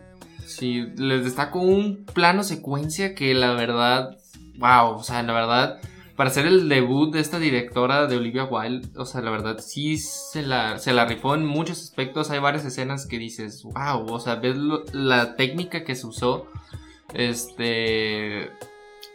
[0.46, 4.18] Sí, les destaco un plano secuencia que la verdad,
[4.58, 5.80] wow, o sea, la verdad,
[6.16, 9.98] para ser el debut de esta directora de Olivia Wilde, o sea, la verdad sí
[9.98, 12.30] se la, se la rifó en muchos aspectos.
[12.30, 14.58] Hay varias escenas que dices, wow, o sea, ves
[14.94, 16.48] la técnica que se usó.
[17.14, 18.52] Este.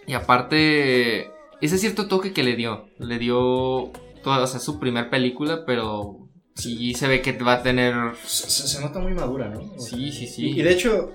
[0.07, 2.89] Y aparte, ese cierto toque que le dio.
[2.99, 3.93] Le dio
[4.25, 6.28] toda, o sea, su primer película, pero
[6.59, 7.95] sí se ve que va a tener.
[8.25, 9.79] Se, nota muy madura, ¿no?
[9.79, 10.51] Sí, sí, sí.
[10.51, 11.13] Y, de hecho,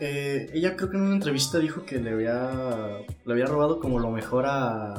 [0.00, 3.98] eh, ella creo que en una entrevista dijo que le había, le había robado como
[3.98, 4.92] lo mejor a,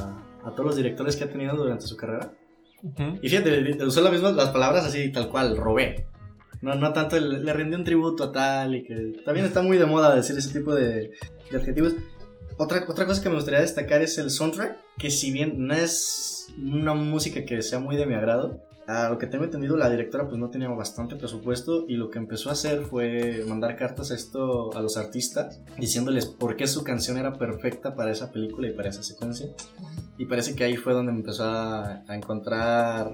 [0.44, 2.32] a todos los directores que ha tenido durante su carrera.
[3.22, 6.06] Y fíjate, usó las mismas las palabras así, tal cual, robé.
[6.62, 9.78] No, no tanto le, le rindió un tributo a tal y que también está muy
[9.78, 11.12] de moda decir ese tipo de,
[11.50, 11.94] de adjetivos.
[12.58, 16.48] Otra, otra cosa que me gustaría destacar es el soundtrack, que si bien no es
[16.58, 20.28] una música que sea muy de mi agrado, a lo que tengo entendido, la directora
[20.28, 24.16] pues no tenía bastante presupuesto y lo que empezó a hacer fue mandar cartas a
[24.16, 28.72] esto a los artistas diciéndoles por qué su canción era perfecta para esa película y
[28.72, 29.48] para esa secuencia.
[30.18, 33.14] Y parece que ahí fue donde empezó a, a encontrar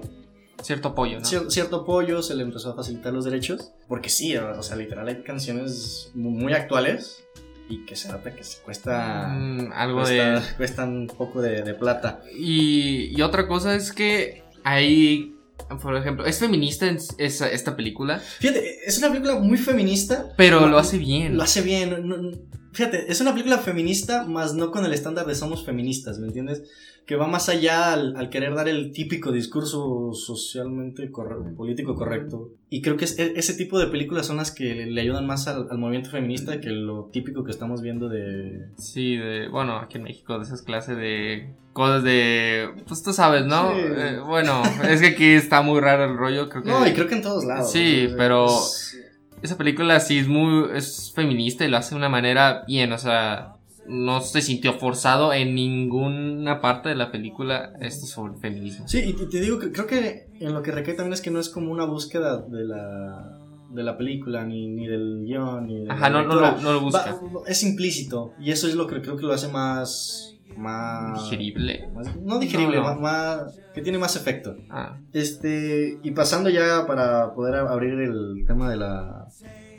[0.62, 1.24] cierto apoyo, ¿no?
[1.24, 3.72] Cier cierto apoyo, se le empezó a facilitar los derechos.
[3.88, 7.24] Porque sí, o sea, literal hay canciones muy actuales
[7.68, 11.62] y que se nota que se cuesta mm, algo cuesta, de cuestan un poco de,
[11.62, 12.22] de plata.
[12.34, 15.33] Y, y, otra cosa es que hay
[15.80, 18.18] por ejemplo, ¿es feminista en esa, esta película?
[18.18, 20.32] Fíjate, es una película muy feminista.
[20.36, 21.36] Pero lo, lo hace bien.
[21.36, 22.08] Lo hace bien.
[22.08, 22.30] No, no,
[22.72, 26.62] fíjate, es una película feminista, más no con el estándar de somos feministas, ¿me entiendes?
[27.06, 32.50] Que va más allá al, al querer dar el típico discurso socialmente correcto, político correcto.
[32.70, 35.68] Y creo que es, ese tipo de películas son las que le, ayudan más al,
[35.70, 38.68] al, movimiento feminista que lo típico que estamos viendo de...
[38.78, 42.70] Sí, de, bueno, aquí en México, de esas clases de cosas de.
[42.88, 43.74] Pues tú sabes, ¿no?
[43.74, 43.80] Sí.
[43.80, 46.48] Eh, bueno, es que aquí está muy raro el rollo.
[46.48, 47.70] Creo que, no, y creo que en todos lados.
[47.70, 48.46] Sí, pero.
[48.46, 48.98] Es...
[49.42, 50.70] Esa película sí es muy.
[50.74, 53.56] Es feminista y lo hace de una manera bien, o sea.
[53.86, 58.88] No se sintió forzado en ninguna parte de la película esto sobre el feminismo.
[58.88, 61.40] Sí, y te, digo que creo que en lo que recae también es que no
[61.40, 65.90] es como una búsqueda de la de la película, ni, ni del guion, ni de
[65.90, 67.12] Ajá, no, no, lo, no lo busca.
[67.12, 68.32] Va, es implícito.
[68.38, 72.76] Y eso es lo que creo que lo hace más más digerible más, no digerible
[72.76, 73.00] no, no.
[73.00, 74.98] Más, más, que tiene más efecto ah.
[75.12, 79.26] este y pasando ya para poder abrir el tema de la,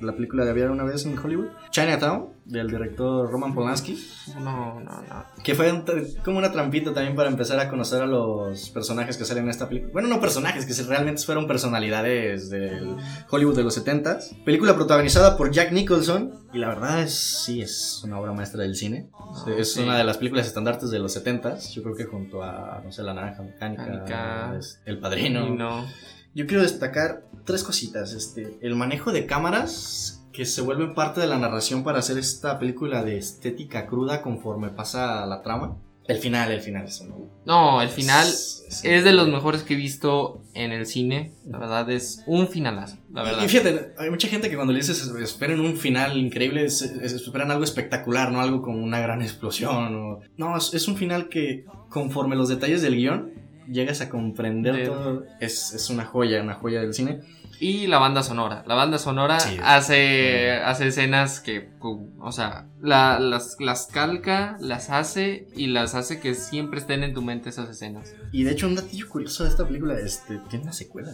[0.02, 3.98] la película de Había una vez en Hollywood Chinatown del director Roman Polanski
[4.40, 5.84] no no no que fue un,
[6.24, 9.68] como una trampita también para empezar a conocer a los personajes que salen en esta
[9.68, 12.96] película bueno no personajes que realmente fueron personalidades del
[13.30, 18.02] Hollywood de los 70s película protagonizada por Jack Nicholson y la verdad es sí es
[18.04, 19.10] una obra maestra del cine
[19.46, 19.82] no, es sí.
[19.82, 21.74] una de las películas estandartes de los 70s.
[21.74, 25.50] Yo creo que junto a, no sé, La Naranja Mecánica, Mecánica El Padrino.
[25.50, 25.86] No.
[26.36, 28.12] Yo quiero destacar tres cositas.
[28.12, 32.60] Este, el manejo de cámaras que se vuelven parte de la narración para hacer esta
[32.60, 35.78] película de estética cruda conforme pasa la trama.
[36.08, 37.32] El final, el final es un...
[37.46, 41.32] No, el final es, es, es, de los mejores que he visto en el cine.
[41.48, 43.44] La verdad es un finalazo, la verdad.
[43.44, 47.50] Y fíjate, hay mucha gente que cuando le dices esperen un final increíble, es, esperan
[47.50, 49.96] algo espectacular, no algo como una gran explosión.
[49.96, 50.20] O...
[50.38, 54.86] No, es, es, un final que conforme los detalles del guion llegas a comprender de...
[54.88, 55.26] todo.
[55.40, 57.22] Es, es una joya, una joya del cine.
[57.60, 58.64] Y la banda sonora.
[58.68, 60.62] La banda sonora sí, hace, sí.
[60.64, 66.34] hace escenas que, o sea, la, las, las calca, las hace y las hace que
[66.34, 68.14] siempre estén en tu mente esas escenas.
[68.32, 71.14] Y de hecho, un datillo curioso de esta película, este, tiene una secuela.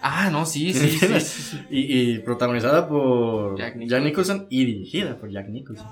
[0.00, 0.90] Ah, no, sí, sí.
[0.90, 3.88] sí, sí y, y, protagonizada por Jack Nicholson.
[3.98, 4.46] Jack Nicholson.
[4.48, 5.86] y dirigida por Jack Nicholson.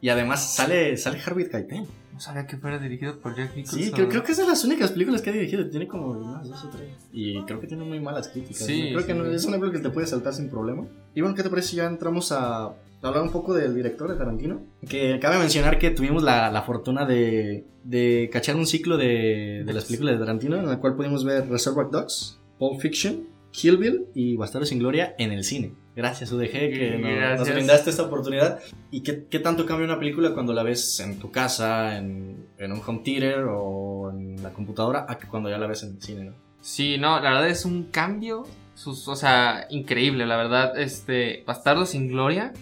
[0.00, 1.86] Y además sale, sale Harvey Keitel.
[2.12, 3.82] No sabía que fuera dirigido por Jack Nicholson.
[3.82, 5.68] Sí, creo, creo, que es de las únicas películas que ha dirigido.
[5.68, 7.08] Tiene como unas dos o tres.
[7.12, 8.66] Y creo que tiene muy malas críticas.
[8.66, 10.86] Sí, creo que no, es una película que te puede saltar sin problema.
[11.14, 14.16] Y bueno, ¿qué te parece si ya entramos a hablar un poco del director de
[14.16, 14.60] Tarantino?
[14.86, 19.72] Que cabe mencionar que tuvimos la, la fortuna de, de cachar un ciclo de, de
[19.72, 24.06] las películas de Tarantino, en el cual pudimos ver Reservoir Dogs, Pulp Fiction, Kill Bill
[24.14, 25.74] y Bastardos sin Gloria en el cine.
[25.94, 28.60] Gracias UDG que nos, nos, brindaste esta oportunidad.
[28.90, 32.72] ¿Y qué, qué, tanto cambia una película cuando la ves en tu casa, en, en,
[32.72, 36.02] un home theater o en la computadora, a que cuando ya la ves en el
[36.02, 36.34] cine, ¿no?
[36.62, 40.78] Sí, no, la verdad es un cambio, sus, o sea, increíble, la verdad.
[40.78, 42.54] Este, Bastardos sin Gloria,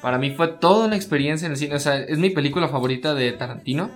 [0.00, 1.74] para mí fue toda una experiencia en el cine.
[1.74, 3.90] O sea, es mi película favorita de Tarantino,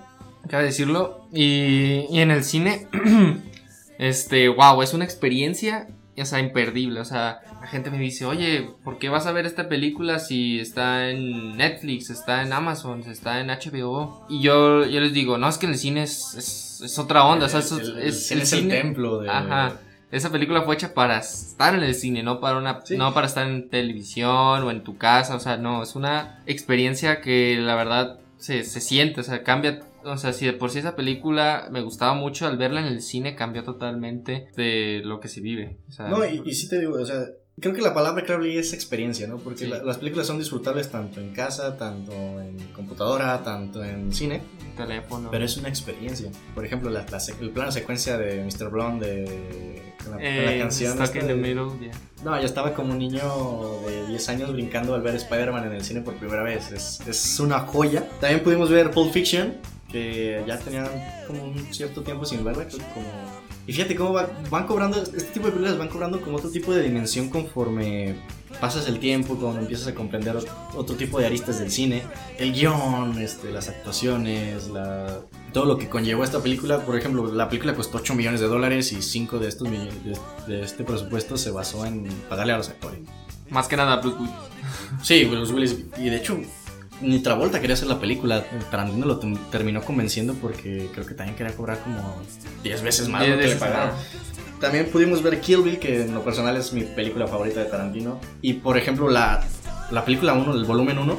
[0.46, 1.26] cabe decirlo.
[1.32, 2.86] Y, y en el cine,
[3.98, 5.88] este, wow, es una experiencia
[6.20, 7.00] o sea, imperdible.
[7.00, 10.60] O sea, la gente me dice, oye, ¿por qué vas a ver esta película si
[10.60, 14.26] está en Netflix, está en Amazon, está en HBO?
[14.28, 17.46] Y yo, yo les digo, no, es que el cine es, es, es otra onda.
[17.46, 17.72] O sea, es,
[18.30, 19.30] el, es, templo de...
[19.30, 19.80] Ajá.
[20.10, 22.96] Esa película fue hecha para estar en el cine, no para una, sí.
[22.96, 25.36] no para estar en televisión o en tu casa.
[25.36, 29.80] O sea, no, es una experiencia que la verdad se, se siente, o sea, cambia
[30.04, 33.02] o sea, si de por sí esa película me gustaba mucho, al verla en el
[33.02, 35.78] cine cambió totalmente de lo que se vive.
[35.88, 37.24] O sea, no, y, y sí te digo, o sea,
[37.60, 39.38] creo que la palabra clave es experiencia, ¿no?
[39.38, 39.66] Porque sí.
[39.66, 44.42] la, las películas son disfrutables tanto en casa, tanto en computadora, tanto en cine.
[44.76, 45.28] Teléfono.
[45.30, 46.30] Pero es una experiencia.
[46.54, 48.70] Por ejemplo, la, la, el plano secuencia de Mr.
[48.70, 50.94] Blonde de la, eh, la canción.
[50.96, 51.92] Stuck in the middle, yeah.
[52.24, 53.22] No, yo estaba como un niño
[53.86, 56.70] de 10 años brincando al ver Spider-Man en el cine por primera vez.
[56.70, 58.08] Es, es una joya.
[58.20, 59.54] También pudimos ver Pulp Fiction
[59.90, 60.88] que ya tenían
[61.26, 63.06] como un cierto tiempo sin verla, como...
[63.66, 66.72] Y fíjate cómo va- van cobrando, este tipo de películas van cobrando como otro tipo
[66.72, 68.16] de dimensión conforme
[68.60, 72.02] pasas el tiempo, cuando empiezas a comprender ot- otro tipo de aristas del cine,
[72.38, 75.20] el guion, este, las actuaciones, la,
[75.52, 76.80] todo lo que conllevó esta película.
[76.80, 80.18] Por ejemplo, la película costó 8 millones de dólares y 5 de estos millones de,
[80.54, 83.00] de este presupuesto se basó en pagarle a los actores.
[83.50, 84.34] Más que nada Bruce Willis.
[85.02, 85.76] Sí, Bruce Willis.
[85.98, 86.38] Y de hecho,
[87.00, 88.44] ni Travolta quería hacer la película.
[88.70, 89.18] Tarantino lo
[89.50, 92.20] terminó convenciendo porque creo que también quería cobrar como
[92.62, 93.94] 10 veces más de Diez lo que le pagaron.
[94.60, 98.18] También pudimos ver Kill Bill, que en lo personal es mi película favorita de Tarantino.
[98.42, 99.44] Y por ejemplo, la,
[99.90, 101.16] la película 1, el volumen 1,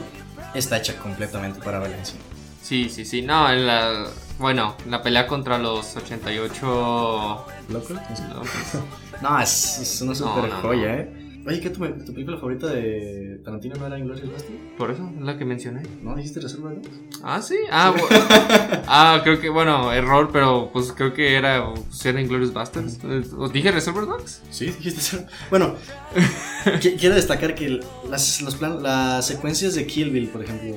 [0.53, 2.19] está hecha completamente para Valencia.
[2.61, 3.21] Sí, sí, sí.
[3.21, 4.07] No, en la.
[4.37, 7.45] Bueno, la pelea contra los 88.
[7.69, 7.93] ¿Loco?
[9.21, 10.61] no, es, es una super no, no.
[10.61, 11.18] joya, ¿eh?
[11.47, 14.60] Oye, ¿qué tu, tu película favorita de Tarantino no era Inglourious Basterds?
[14.78, 15.82] Por eso es la que mencioné.
[16.04, 16.89] ¿No dijiste Reserva Dogs?
[17.23, 17.56] Ah, sí.
[17.71, 22.54] Ah, bu- ah, creo que, bueno, error, pero pues creo que era, pues, era Inglourious
[22.54, 22.99] Basterds.
[23.04, 24.41] Eh, ¿Os dije Reservoir Dogs?
[24.52, 25.25] Sí, dijiste eso.
[25.49, 25.75] Bueno,
[26.82, 30.75] qui- quiero destacar que las, los plan- las secuencias de Kill Bill, por ejemplo,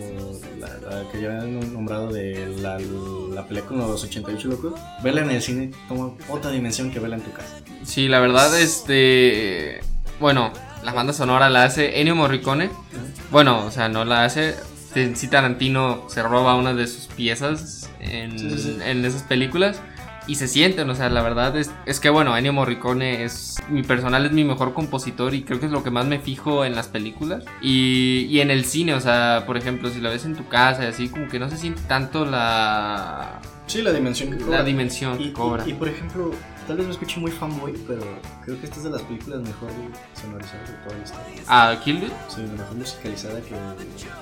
[0.59, 5.23] la, la que ya han nombrado de la, la pelea con los 88 locos, verla
[5.23, 7.61] en el cine toma otra dimensión que verla en tu casa.
[7.83, 9.81] Sí, la verdad, este.
[10.23, 10.53] Bueno,
[10.85, 12.71] la banda sonora la hace Ennio Morricone.
[13.33, 14.55] Bueno, o sea, no la hace.
[14.95, 18.79] Sí, Tarantino se roba una de sus piezas en, Sí, sí, sí.
[18.85, 19.81] en esas películas.
[20.29, 23.83] Y se sienten, o sea, la verdad es, es que bueno, Ennio Morricone es mi
[23.83, 26.77] personal, es mi mejor compositor y creo que es lo que más me fijo en
[26.77, 27.43] las películas.
[27.61, 30.85] Y, y en el cine, o sea, por ejemplo, si la ves en tu casa
[30.85, 34.63] y así, como que no se siente tanto la, Sí, la dimensión que la cobra.
[34.63, 35.65] dimensión Y, que cobra.
[35.67, 36.31] y- y, por ejemplo,
[36.67, 38.03] tal vez me escuche muy fanboy, pero
[38.45, 39.71] creo que esta es de las películas mejor
[40.21, 41.43] sonorizadas de toda la historia.
[41.47, 42.13] ¿A Kill Bill?
[42.29, 43.55] Sí, la mejor musicalizada que.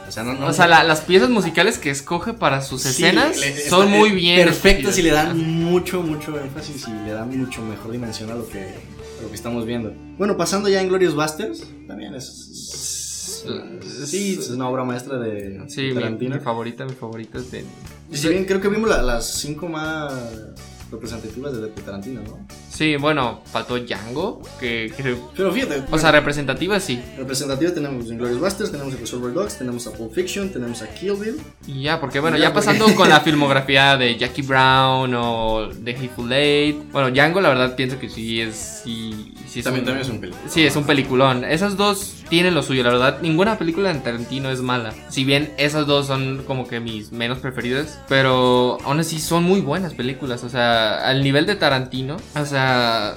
[0.08, 0.34] O sea, no.
[0.34, 3.90] no O sea, la- las piezas musicales que escoge para sus Sí, escenas le- son
[3.90, 4.44] muy bien.
[4.44, 8.48] Perfectas y le dan mucho, mucho énfasis y le dan mucho mejor dimensión a lo
[8.48, 9.92] que, a lo que estamos viendo.
[10.18, 12.46] Bueno, pasando ya en Glorious Busters, también es.
[14.06, 16.36] sí, es una obra maestra de Sí, Tarantino.
[16.36, 17.64] mi favorita, mi favorita es de.
[18.12, 20.12] Si bien creo que vimos la- las cinco más
[20.90, 22.38] representativas de, Tarantino, ¿no?
[22.80, 26.98] Sí, bueno, faltó Django, que, que- Pero fíjate, o sea, representativa sí.
[27.18, 30.86] representativas tenemos en Glorious Busters, tenemos a Reservoir Dogs, tenemos a Pulp Fiction, tenemos a
[30.94, 31.36] Kill Bill.
[31.66, 35.68] Y ya, porque bueno, Ya, ya porque- pasando con la filmografía de Jackie Brown o
[35.74, 36.90] de Hateful Eight.
[36.90, 38.80] Bueno, Django, la verdad, pienso que sí es.
[38.82, 40.42] Sí, sí es También, un- también es un película.
[40.48, 41.44] Sí, es un peliculón.
[41.44, 43.18] Esas dos tienen lo suyo, la verdad.
[43.20, 44.94] Ninguna película de Tarantino es mala.
[45.10, 47.98] Si bien esas dos son como que mis menos preferidas.
[48.08, 50.44] Pero aún así son muy buenas películas.
[50.44, 52.16] O sea, al nivel de Tarantino.
[52.40, 52.69] O sea,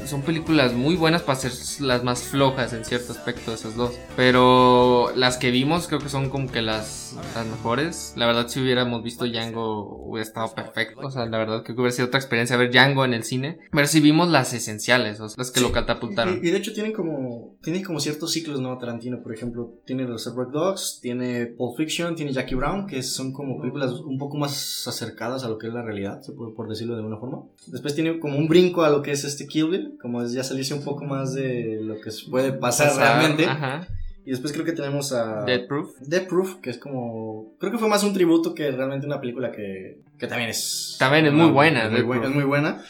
[0.06, 1.52] son películas muy buenas para ser
[1.86, 3.94] las más flojas en cierto aspecto, esas dos.
[4.16, 8.14] Pero las que vimos creo que son como que las, las mejores.
[8.16, 11.02] La verdad, si hubiéramos visto Django, hubiera estado perfecto.
[11.08, 13.60] O sea, la verdad creo que hubiera sido otra experiencia ver Django en el cine.
[13.72, 15.66] Pero si vimos las esenciales, o sea, las que Sí.
[15.66, 16.40] lo catapultaron.
[16.44, 18.78] Y, y de hecho tienen como tienen como ciertos ciclos, ¿no?
[18.78, 23.60] Tarantino, por ejemplo, tiene Reservoir Dogs, tiene Pulp Fiction, tiene Jackie Brown, que son como
[23.60, 26.22] películas un poco más acercadas a lo que es la realidad,
[26.56, 27.44] por decirlo de alguna forma.
[27.68, 30.44] Después tiene como un brinco a lo que es este Kill Bill, como es ya
[30.44, 33.46] salirse un poco más de lo que puede pasar Pasar, realmente.
[33.46, 33.88] Ajá.
[34.26, 36.00] Y después creo que tenemos a Dead Proof.
[36.00, 39.52] Death Proof, que es como creo que fue más un tributo que realmente una película
[39.52, 42.82] que, que también es También es muy buena, muy, buena, es muy buena.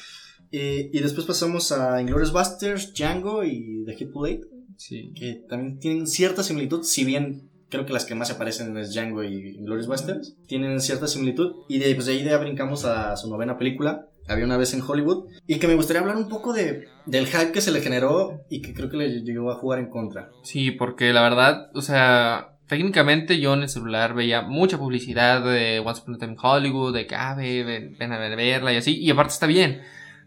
[0.52, 4.44] Y, y después pasamos a Inglourious Basterds, Django y The Hateful Eight
[4.78, 5.14] Sí.
[5.16, 8.94] que también tienen cierta similitud, si bien creo que las que más se parecen es
[8.94, 13.16] Django y Glorious Basterds, tienen cierta similitud, y de, pues de ahí ya brincamos a
[13.16, 16.54] su novena película, Había una vez en Hollywood, y que me gustaría hablar un poco
[16.54, 19.80] de, del hype que se le generó y que creo que le llegó a jugar
[19.80, 20.30] en contra.
[20.44, 25.80] Sí, porque la verdad, o sea, técnicamente yo en el celular veía mucha publicidad de
[25.86, 28.78] Once Upon a Time Hollywood, de que, ah, ve, ven, ven a ver- verla y
[28.78, 29.82] así, y aparte está bien.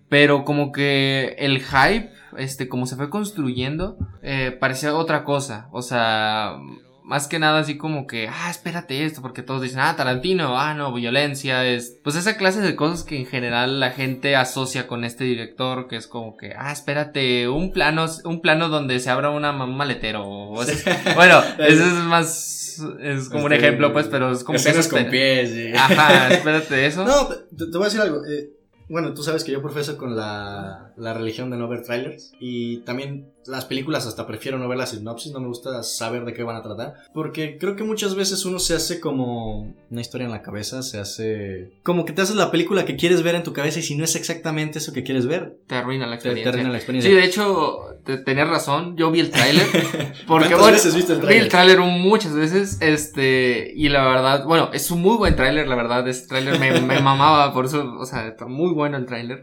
[0.08, 5.68] Pero como que el hype, este, como se fue construyendo, eh, parecía otra cosa.
[5.72, 6.58] O sea,
[7.06, 10.74] más que nada así como que, ah, espérate esto, porque todos dicen, ah, Tarantino, ah,
[10.74, 15.04] no, violencia, es, pues esa clase de cosas que en general la gente asocia con
[15.04, 19.30] este director, que es como que, ah, espérate, un plano, un plano donde se abra
[19.30, 20.84] una, un maletero, o es-
[21.14, 24.88] bueno, eso es más, es como un Este, ejemplo, pues, pero es como que Escenas
[24.88, 25.50] con pies.
[25.56, 27.04] y- Ajá, espérate eso.
[27.04, 27.36] No, te,
[27.66, 28.24] te voy a decir algo.
[28.26, 28.50] eh,
[28.88, 32.32] bueno, tú sabes que yo profeso con la, la religión de no ver trailers.
[32.38, 36.34] Y también las películas hasta prefiero no ver la sinopsis, no me gusta saber de
[36.34, 40.24] qué van a tratar, porque creo que muchas veces uno se hace como una historia
[40.26, 43.42] en la cabeza, se hace como que te haces la película que quieres ver en
[43.42, 46.22] tu cabeza y si no es exactamente eso que quieres ver, Te arruina la te,
[46.22, 46.50] te experiencia.
[46.50, 47.10] arruina la experiencia.
[47.10, 48.96] Sí, de hecho, te- tenías razón.
[48.96, 49.66] Yo vi el tráiler.
[50.26, 51.42] Porque, ¿Cuántas bueno, veces viste el vi tráiler?
[51.44, 52.78] el tráiler muchas veces.
[52.80, 56.06] Este, y la verdad, bueno, es un muy buen tráiler, la verdad.
[56.08, 59.42] Este tráiler me, me mamaba, por eso, o sea, está muy bueno el tráiler.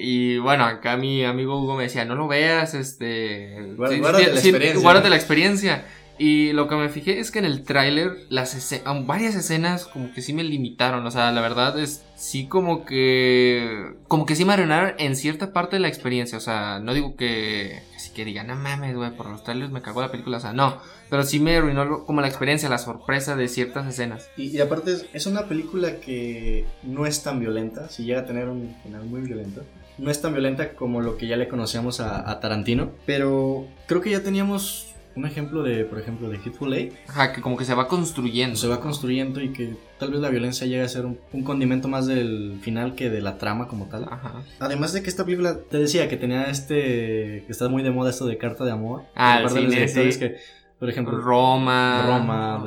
[0.00, 3.35] Y bueno, acá mi amigo Hugo me decía, no lo veas, este.
[3.76, 4.82] Guarda- sí, guárdate sí, la sí, experiencia.
[4.82, 5.84] guárdate la experiencia.
[6.18, 9.84] Y lo que me fijé es que en el tráiler, las esce- aun varias escenas
[9.84, 11.06] como que sí me limitaron.
[11.06, 13.92] O sea, la verdad es sí como que.
[14.08, 16.38] Como que sí me arruinaron en cierta parte de la experiencia.
[16.38, 17.82] O sea, no digo que.
[17.94, 20.38] Así que digan, no mames, güey, por los trailers me cagó la película.
[20.38, 20.80] O sea, no.
[21.10, 24.26] Pero sí me arruinó como la experiencia, la sorpresa de ciertas escenas.
[24.38, 28.24] Y, y aparte es, es una película que no es tan violenta, si llega a
[28.24, 29.62] tener un final muy violento.
[29.98, 34.00] No es tan violenta como lo que ya le conocíamos a, a Tarantino, pero creo
[34.00, 34.86] que ya teníamos
[35.16, 36.92] un ejemplo de, por ejemplo, de Hitful Eight.
[37.08, 38.56] Ajá, que como que se va construyendo.
[38.56, 41.88] Se va construyendo y que tal vez la violencia llegue a ser un, un condimento
[41.88, 44.04] más del final que de la trama como tal.
[44.04, 44.42] Ajá.
[44.60, 48.10] Además de que esta película, te decía que tenía este, que está muy de moda
[48.10, 49.04] esto de carta de amor.
[49.14, 50.18] Ah, par de el los sí.
[50.18, 50.36] que,
[50.78, 52.04] por ejemplo, Roma.
[52.06, 52.64] Roma,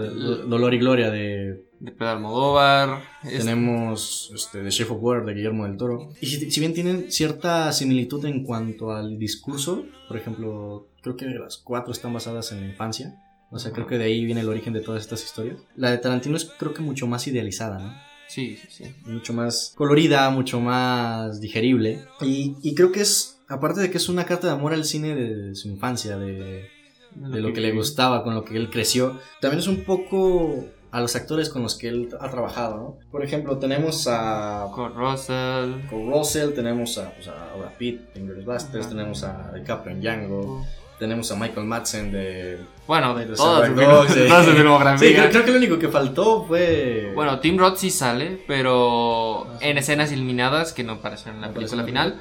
[0.47, 3.01] Dolor y Gloria de de Pedro Almodóvar.
[3.23, 6.09] es- Tenemos este, The Shape of Water de Guillermo del Toro.
[6.21, 11.25] Y si, si bien tienen cierta similitud en cuanto al discurso, por ejemplo, creo que
[11.25, 13.15] las cuatro están basadas en la infancia.
[13.51, 15.57] O sea, creo que de ahí viene el origen de todas estas historias.
[15.75, 17.93] La de Tarantino es creo que mucho más idealizada, ¿no?
[18.27, 18.95] Sí, sí, sí.
[19.05, 22.05] Mucho más colorida, mucho más digerible.
[22.21, 25.15] Y, y creo que es, aparte de que es una carta de amor al cine
[25.15, 26.67] de su infancia, de,
[27.15, 29.17] de lo que le gustaba, con lo que él creció.
[29.41, 32.97] También es un poco a los actores con los que él ha trabajado, ¿no?
[33.11, 35.87] Por ejemplo, tenemos a Con Russell.
[35.89, 38.95] Cole Russell, tenemos a, pues, a Brad Pitt en Inglourious Basterds, Ajá.
[38.95, 40.65] tenemos a DiCaprio en Django,
[40.97, 42.59] tenemos a Michael Madsen de...
[42.87, 45.07] Bueno, de de Reservoir Dogs, de- su filmografía.
[45.07, 47.11] Sí, creo, creo que lo único que faltó fue...
[47.13, 51.53] Bueno, Tim Roth sí sale, pero en escenas eliminadas que no aparecen en la No
[51.53, 52.19] película final.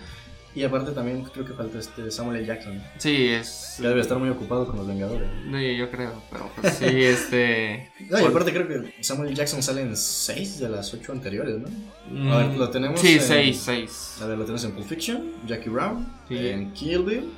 [0.54, 2.46] Y aparte también creo que faltó este Samuel L.
[2.46, 3.74] Jackson, Sí, es.
[3.80, 5.28] que debe estar muy ocupado con los Vengadores.
[5.52, 7.92] Sí, yo creo, pero pues sí, este.
[8.08, 9.36] No, y aparte creo que Samuel L.
[9.36, 12.32] Jackson sale en 6 de las 8 anteriores, ¿no?
[12.34, 14.16] A ver, lo tenemos Sí, en- 6, 6.
[14.22, 16.36] A ver, lo tenemos en Pulp Fiction, Jackie Brown, Sí.
[16.48, 17.30] en Kill Bill,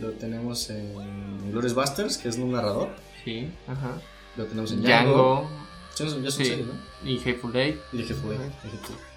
[0.00, 2.88] lo tenemos en Glorious Busters, que es un narrador,
[3.24, 4.00] Sí, ajá.
[4.36, 5.12] lo tenemos en Django.
[5.46, 5.59] Django
[6.08, 6.44] Sí, ya son Sí.
[6.44, 7.08] seis, ¿no?
[7.08, 7.76] y Hateful Eight.
[7.92, 8.36] Y dije fue.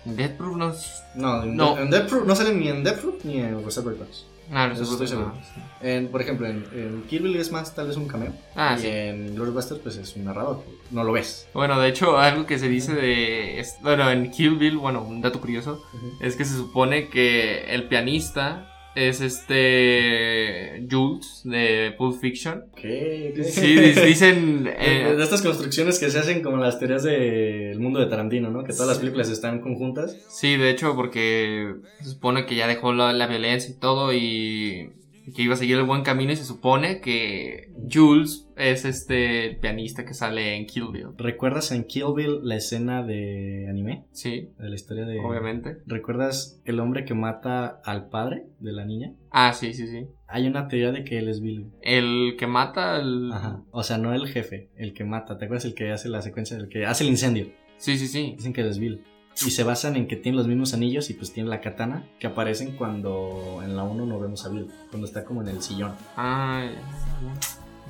[0.05, 0.73] Death Proof no.
[1.15, 1.77] No, en, No.
[1.77, 4.25] en Death Proof, no salen ni en Death Proof ni en Reservoir Dogs.
[4.51, 5.29] Ah, no, Eso estoy seguro.
[5.29, 5.87] no.
[5.87, 8.33] En, por ejemplo, en, en Kill Bill es más tal vez un cameo.
[8.55, 8.87] Ah, y sí.
[8.87, 10.61] en Glorious Busters pues es un narrador.
[10.91, 11.47] No lo ves.
[11.53, 13.59] Bueno, de hecho, algo que se dice de.
[13.61, 15.81] es- Bueno, en Kill Bill, bueno, un dato curioso.
[16.19, 20.85] Es que se supone que el pianista es este.
[20.89, 22.65] Jules de Pulp Fiction.
[22.75, 23.33] ¿Qué?
[23.43, 23.75] Sí,
[24.05, 24.63] dicen.
[24.65, 28.49] de, eh, de estas construcciones que se hacen como las teorías del mundo de Tarantino,
[28.51, 28.63] ¿no?
[28.63, 30.17] Que todas las películas están conjuntas.
[30.29, 34.89] sí, de hecho, porque se supone que ya dejó la, la violencia y todo y.
[35.35, 39.57] que iba a seguir el buen camino y se supone que Jules es este el
[39.57, 41.07] pianista que sale en Kill Bill.
[41.17, 44.05] ¿Recuerdas en Kill Bill la escena de anime?
[44.11, 45.19] Sí, De la historia de...
[45.19, 45.77] obviamente.
[45.85, 49.13] ¿Recuerdas el hombre que mata al padre de la niña?
[49.31, 50.07] Ah, sí, sí, sí.
[50.27, 51.71] Hay una teoría de que él es Bill.
[51.81, 53.31] El que mata al...
[53.31, 53.63] Ajá.
[53.71, 55.37] O sea, no el jefe, el que mata.
[55.37, 57.47] ¿Te acuerdas el que hace la secuencia, el que hace el incendio?
[57.77, 58.33] Sí, sí, sí.
[58.37, 59.03] Dicen que él es Bill.
[59.45, 62.27] Y se basan en que tiene los mismos anillos y pues tiene la katana que
[62.27, 65.93] aparecen cuando en la 1 no vemos a Bill, cuando está como en el sillón.
[66.15, 66.75] Ay,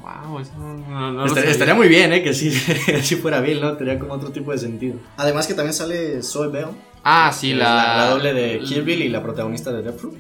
[0.02, 2.24] wow, eso no, no, no lo estaría, muy bien, ¿eh?
[2.24, 2.52] Que sí,
[3.02, 3.76] si fuera Bill, ¿no?
[3.76, 4.96] Tendría como otro tipo de sentido.
[5.18, 6.68] Además que también sale Zoe Bell.
[7.04, 7.98] Ah, sí, la...
[7.98, 10.16] la doble de Kill Bill y la protagonista de Death Proof.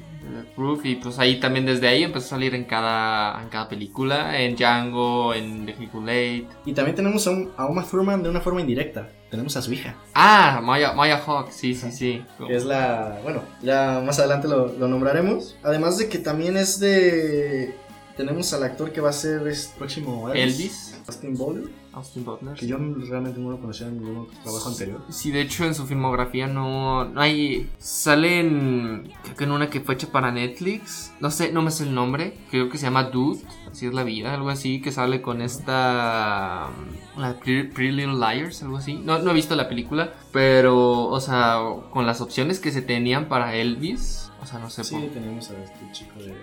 [0.45, 4.39] Proof, y pues ahí también desde ahí empezó a salir en cada, en cada película,
[4.41, 6.45] en Django, en The.
[6.65, 9.09] Y también tenemos a, un- a Uma Thurman de una forma indirecta.
[9.29, 12.23] Tenemos a su hija, Ah, Maya, Maya Hawk, sí, sí, sí.
[12.47, 13.19] que es la...
[13.23, 15.57] Bueno, ya más adelante lo, lo nombraremos.
[15.63, 17.75] Además de que también es de...
[18.15, 21.63] Tenemos al actor que va a ser este próximo Elvis, Austin Butler,
[21.93, 22.55] Austin Butler.
[22.55, 25.01] que yo realmente no lo conocía en ningún trabajo anterior.
[25.09, 27.69] Sí, de hecho en su filmografía no, no hay...
[27.77, 29.11] Sale en...
[29.23, 31.13] Creo que en una que fue hecha para Netflix.
[31.19, 32.37] No sé, no me sé el nombre.
[32.49, 33.41] Creo que se llama Dude.
[33.71, 34.81] Así es la vida, algo así.
[34.81, 36.69] Que sale con esta...
[37.17, 38.95] La Pretty, Pretty Little Liars, algo así.
[38.95, 40.13] No, no he visto la película.
[40.31, 41.59] Pero, o sea,
[41.91, 44.31] con las opciones que se tenían para Elvis.
[44.41, 45.09] O sea, no sé Sí, por...
[45.09, 46.33] tenemos a este chico de...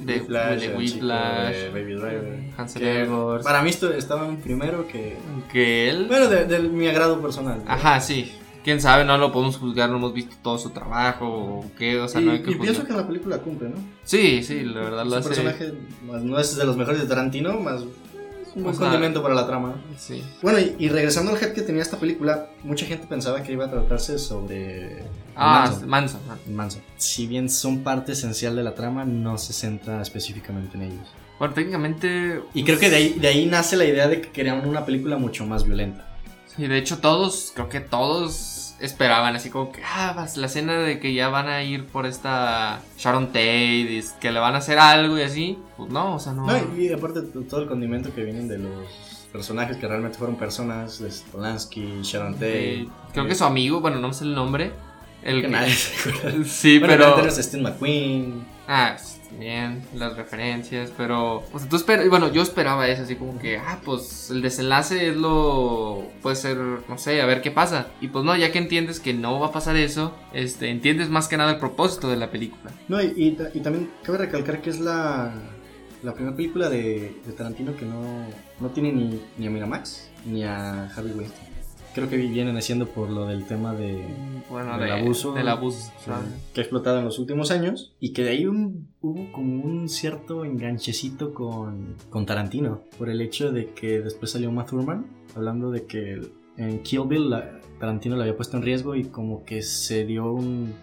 [0.00, 2.40] De Whiplash, de Whiplash, Baby Driver.
[2.56, 3.08] Hansel.
[3.42, 5.16] Para mí esto estaba en primero que...
[5.52, 6.06] Que él...
[6.08, 7.62] Bueno, de, de mi agrado personal.
[7.66, 8.32] Ajá, sí.
[8.64, 12.08] quién sabe, no lo podemos juzgar, no hemos visto todo su trabajo o qué, o
[12.08, 13.76] sea, y, no hay que y pienso que en la película cumple, ¿no?
[14.02, 15.28] Sí, sí, la verdad lo Su hace.
[15.28, 15.72] personaje
[16.06, 19.34] más- no es de los mejores de Tarantino, más un buen O sea, condimento para
[19.34, 19.74] la trama.
[19.98, 20.22] Sí.
[20.42, 23.66] Bueno, y, y regresando al hype que tenía esta película, mucha gente pensaba que iba
[23.66, 25.02] a tratarse sobre
[25.36, 25.88] Ah, Manson.
[25.88, 26.20] Manson.
[26.54, 26.82] Manson.
[26.96, 31.08] Si bien son parte esencial de la trama, no se centra específicamente en ellos.
[31.38, 32.40] Bueno, técnicamente.
[32.54, 35.16] Y creo que de ahí, de ahí nace la idea de que querían una película
[35.16, 36.06] mucho más violenta.
[36.54, 41.00] Sí, de hecho, todos, creo que todos esperaban, así como que, ah, la escena de
[41.00, 44.78] que ya van a ir por esta Sharon Tate, y que le van a hacer
[44.78, 45.58] algo y así.
[45.76, 46.46] Pues no, o sea, no.
[46.46, 48.86] No, y, y aparte todo el condimento que vienen de los
[49.32, 52.82] personajes que realmente fueron personas, de Polanski, Sharon Tate.
[52.82, 54.72] Eh, creo que su amigo, bueno, no me sé el nombre.
[55.24, 56.44] El que que- nadie se acuerda.
[56.44, 57.16] Sí, Bueno, pero.
[57.16, 57.30] pero...
[57.30, 58.44] Steve McQueen.
[58.68, 58.96] Ah,
[59.38, 61.42] bien, las referencias, pero.
[61.52, 62.08] O sea, tú esperas.
[62.08, 66.04] Bueno, yo esperaba eso, así como que, ah, pues el desenlace es lo.
[66.22, 67.88] Puede ser, no sé, a ver qué pasa.
[68.00, 71.26] Y pues no, ya que entiendes que no va a pasar eso, este, entiendes más
[71.28, 72.70] que nada el propósito de la película.
[72.88, 75.32] No, y, y también cabe recalcar que es la,
[76.02, 78.26] la primera película de, de Tarantino que no,
[78.60, 81.43] no tiene ni, ni a Miramax ni a Harvey Weinstein.
[81.94, 84.04] Creo que vienen haciendo por lo del tema de,
[84.50, 85.92] Bueno, del de- abuso, Del abuso.
[86.04, 86.10] que,
[86.54, 89.88] que ha explotado en los últimos años y que de ahí un- hubo como un
[89.88, 95.70] cierto enganchecito con, con Tarantino por el hecho de que después salió Uma Thurman hablando
[95.70, 96.20] de que
[96.56, 100.32] en Kill Bill la- Tarantino la había puesto en riesgo y como que se dio
[100.32, 100.74] un.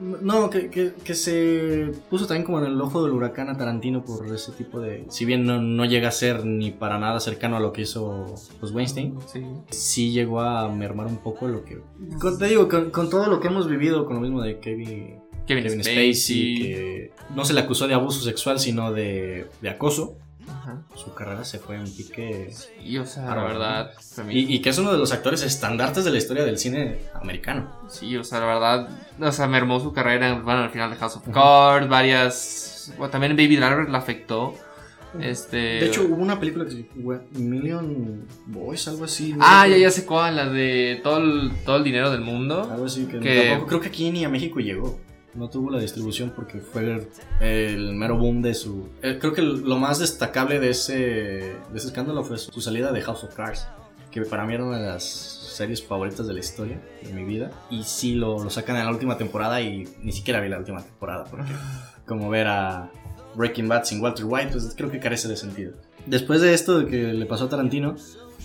[0.00, 4.04] No, que, que- que se puso también como en el ojo del huracán a Tarantino
[4.04, 5.04] por ese tipo de...
[5.08, 8.34] Si bien no, no llega a ser ni para nada cercano a lo que hizo
[8.60, 9.42] pues, Weinstein, Sí.
[9.70, 11.78] sí llegó a mermar un poco lo que...
[12.20, 15.16] Con- te digo, con, con todo lo que hemos vivido, con lo mismo de Kevin,
[15.46, 16.14] Kevin, Kevin Spacey.
[16.14, 20.16] Spacey, que no se le acusó de abuso sexual, sino de, de acoso,
[20.64, 20.78] Ajá.
[20.94, 22.50] su carrera se fue en pique...
[22.82, 23.92] Y, o sea, la verdad.
[24.30, 27.70] Y, y que es uno de los actores estandartes de la historia del cine americano.
[27.90, 28.88] Sí, o sea, la verdad,
[29.20, 33.32] o sea, mermó su carrera, bueno, al final de House of Cards, varias, bueno, también
[33.36, 34.54] Baby Driver la afectó,
[35.20, 35.56] este...
[35.56, 39.32] De hecho, hubo una película que se llama Million Boys, algo así.
[39.34, 39.38] ¿no?
[39.46, 42.68] ah, ya, ya sé cuál, la de todo el, todo el dinero del mundo.
[42.72, 44.98] Algo así que, Que- tampoco creo que aquí ni a México llegó.
[45.34, 47.08] No tuvo la distribución porque fue el,
[47.40, 48.88] el mero boom de su.
[49.02, 52.92] eh, creo que lo más destacable de ese, de ese escándalo fue su, su salida
[52.92, 53.66] de House of Cards.
[54.10, 57.50] Que para mí era una de las series favoritas de la historia de mi vida.
[57.68, 60.82] Y sí lo, lo sacan en la última temporada y ni siquiera vi la última
[60.82, 61.24] temporada.
[61.24, 61.50] Porque
[62.06, 62.90] como ver a
[63.34, 65.72] Breaking Bad sin Walter White, pues creo que carece de sentido.
[66.06, 67.96] Después de esto de que le pasó a Tarantino,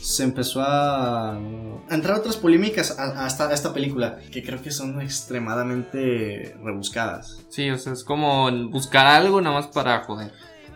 [0.02, 4.62] se empezó a, a entrar otras polémicas a, a esta, a esta película que creo
[4.62, 7.40] que son extremadamente rebuscadas.
[7.50, 10.32] Sí, o sea, es como buscar algo nada más para joder.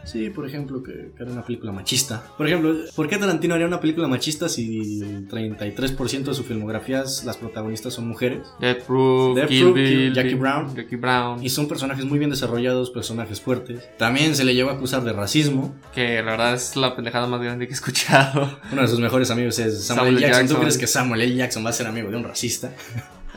[0.06, 2.24] Sí, por ejemplo, que, que era una película machista.
[2.38, 7.02] Por ejemplo, ¿por qué Tarantino haría una película machista si el 33% de su filmografía
[7.04, 8.48] es- las protagonistas son mujeres?
[8.60, 10.76] Death Proof, Death Kill Proof, Bill, Kill- Jackie Bill- Brown.
[10.76, 13.88] Jackie Brown, Y son personajes muy bien desarrollados, personajes fuertes.
[13.98, 15.74] También se le llevó a acusar de racismo.
[15.94, 18.58] que la verdad es la pendejada más grande que he escuchado.
[18.72, 20.22] Uno de sus mejores amigos es Samuel, Samuel L.
[20.22, 20.42] Jackson.
[20.42, 20.56] Jackson.
[20.58, 21.36] ¿Tú crees que Samuel L.
[21.36, 22.74] Jackson va a ser amigo de un racista?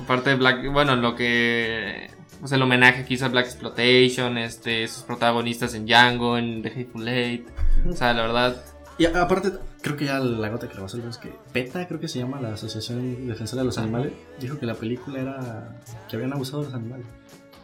[0.03, 2.09] Aparte de Black, bueno, lo que.
[2.41, 6.69] Pues el homenaje que hizo a Black Exploitation, este, sus protagonistas en Django, en The
[6.69, 7.49] Hateful Eight.
[7.89, 8.65] O sea, la verdad.
[8.99, 12.19] Y aparte, creo que ya la gota que rebasó es que PETA, creo que se
[12.19, 13.79] llama la Asociación Defensora de los.
[13.79, 17.07] Animales, dijo que la película era que habían abusado de los animales.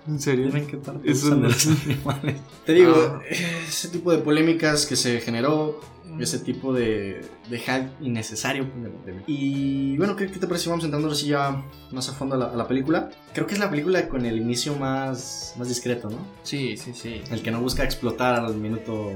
[0.06, 0.46] ¿En serio?
[0.46, 2.36] Dime en qué parte Eso abusan no- de los animales.
[2.66, 3.20] Te digo, Ah.
[3.68, 5.80] ese tipo de polémicas que se generó,
[6.18, 8.66] ese tipo de, de hype innecesario.
[9.26, 12.34] Y bueno, ¿qué, qué te parece si vamos entrando ahora sí ya más a fondo
[12.34, 13.10] a la, a la película?
[13.32, 16.18] Creo que es la película con el inicio más, más discreto, ¿no?
[16.42, 17.22] Sí, sí, sí.
[17.30, 19.12] El que no busca explotar al minuto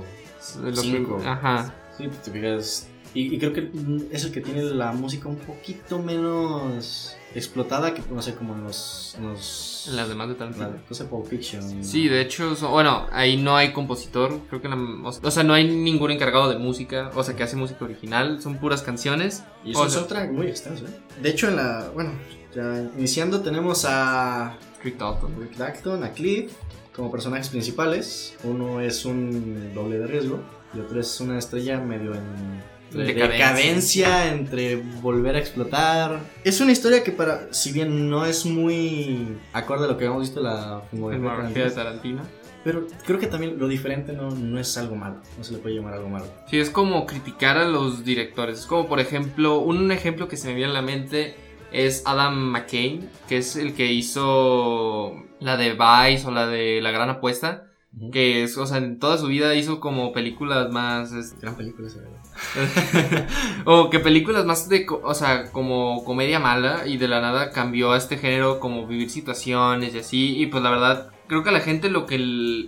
[0.62, 1.20] Lo que- Cinco.
[1.24, 1.74] Ajá.
[1.98, 2.86] Sí, pues te fijas.
[3.14, 7.92] Y, y creo que mm, es el que tiene la música un poquito menos explotada
[7.92, 9.14] que, no sé, como en los.
[9.18, 10.68] en los En las demás de Tarantino.
[10.70, 11.84] la cosa de Pulp Fiction.
[11.84, 15.54] Sí, de hecho, so- bueno, ahí no hay compositor, creo que la, o sea, no
[15.54, 19.44] hay ningún encargado de música, o sea, que hace música original, son puras canciones.
[19.64, 20.90] Y es O sea- soundtrack muy extenso, ¿eh?
[21.22, 21.90] De hecho, en la.
[21.94, 22.12] Bueno,
[22.54, 24.56] ya iniciando tenemos a.
[24.82, 25.34] Rick Dalton.
[25.40, 26.52] Rick Dalton, a Cliff,
[26.94, 28.36] como personajes principales.
[28.44, 30.40] Uno es un doble de riesgo,
[30.74, 32.75] y otro es una estrella medio en.
[32.92, 33.28] Decadencia.
[33.28, 36.20] decadencia, entre volver a explotar.
[36.44, 40.22] Es una historia que para, si bien no es muy acorde a lo que habíamos
[40.22, 42.46] visto en la filmografía de Filmografía de Tarantino, Tarantino.
[42.64, 45.74] pero creo que también lo diferente no, no es algo malo, no se le puede
[45.74, 46.26] llamar algo malo.
[46.48, 48.60] Sí, es como criticar a los directores.
[48.60, 51.36] Es como, por ejemplo, un ejemplo que se me viene a la mente
[51.72, 56.92] es Adam McCain, que es el que hizo la de Vice o la de La
[56.92, 57.64] Gran Apuesta.
[58.12, 61.12] Que es, o sea, en toda su vida hizo como películas más.
[61.12, 62.15] este, Gran película ¿verdad?
[63.64, 67.92] o que películas más de, o sea, como comedia mala y de la nada cambió
[67.92, 70.38] a este género como vivir situaciones y así.
[70.38, 72.18] Y pues la verdad, creo que a la gente lo que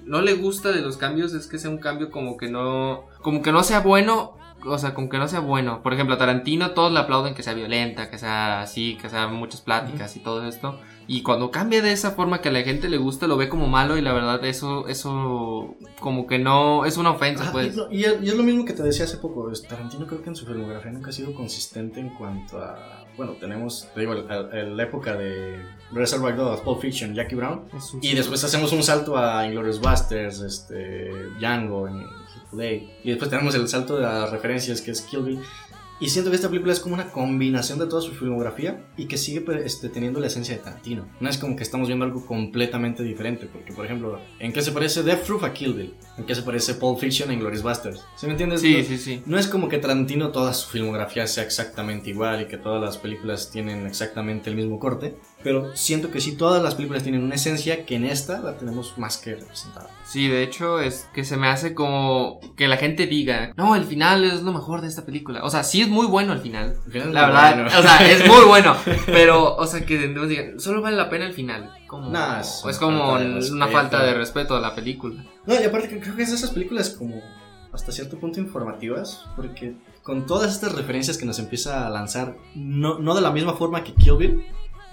[0.05, 3.43] no le gusta de los cambios es que sea un cambio como que no, como
[3.43, 4.37] que no sea bueno.
[4.65, 5.83] O sea, como que no sea bueno.
[5.83, 9.29] Por ejemplo, a Tarantino todos le aplauden que sea violenta, que sea así, que sea
[9.29, 10.79] muchas pláticas y todo esto.
[11.11, 13.67] Y cuando cambia de esa forma que a la gente le gusta, lo ve como
[13.67, 17.75] malo y la verdad eso, eso como que no, es una ofensa Ajá, pues.
[17.91, 19.51] y, es, y es lo mismo que te decía hace poco.
[19.67, 23.07] Tarantino creo que en su filmografía nunca ha sido consistente en cuanto a.
[23.17, 25.61] Bueno, tenemos, te digo, la época de
[25.93, 27.63] Reservoir Dogs, Pulp Fiction, Jackie Brown.
[28.03, 32.05] Y después hacemos un salto a Inglourious Basterds, este, Django, en
[33.05, 35.41] Y después tenemos el salto de las referencias que es Kill Bill.
[36.01, 39.17] Y siento que esta película es como una combinación de toda su filmografía y que
[39.17, 41.09] sigue pues, este, teniendo la esencia de Tarantino.
[41.19, 44.71] No es como que estamos viendo algo completamente diferente, porque por ejemplo, ¿en qué se
[44.71, 45.95] parece Death Proof a Kill Bill?
[46.17, 48.05] ¿En qué se parece Pulp Fiction a Inglourious Basterds?
[48.17, 48.61] ¿Sí me entiendes?
[48.61, 49.23] Sí, No- sí, sí.
[49.27, 52.97] no es como que Tarantino toda su filmografía sea exactamente igual y que todas las
[52.97, 55.17] películas tienen exactamente el mismo corte,
[55.49, 58.99] pero siento que sí todas las películas tienen una esencia que en esta la tenemos
[58.99, 59.89] más que representada.
[60.05, 63.85] Sí, de hecho es que se me hace como que la gente diga, no, el
[63.85, 65.43] final es lo mejor de esta película.
[65.45, 66.77] O sea, sí es muy bueno el final.
[66.85, 67.79] Al final es La verdad, bueno.
[67.79, 68.77] o sea, es muy bueno.
[69.07, 71.73] Pero, o sea, que digan, solo vale la pena el final.
[71.87, 75.25] Como, Nah, es es, una como falta una falta de respeto a la película.
[75.47, 77.23] No, y aparte creo que es de esas películas como
[77.73, 82.99] hasta cierto punto informativas, porque con todas estas referencias que nos empieza a lanzar, no,
[82.99, 84.47] no de la misma forma que Kill Bill,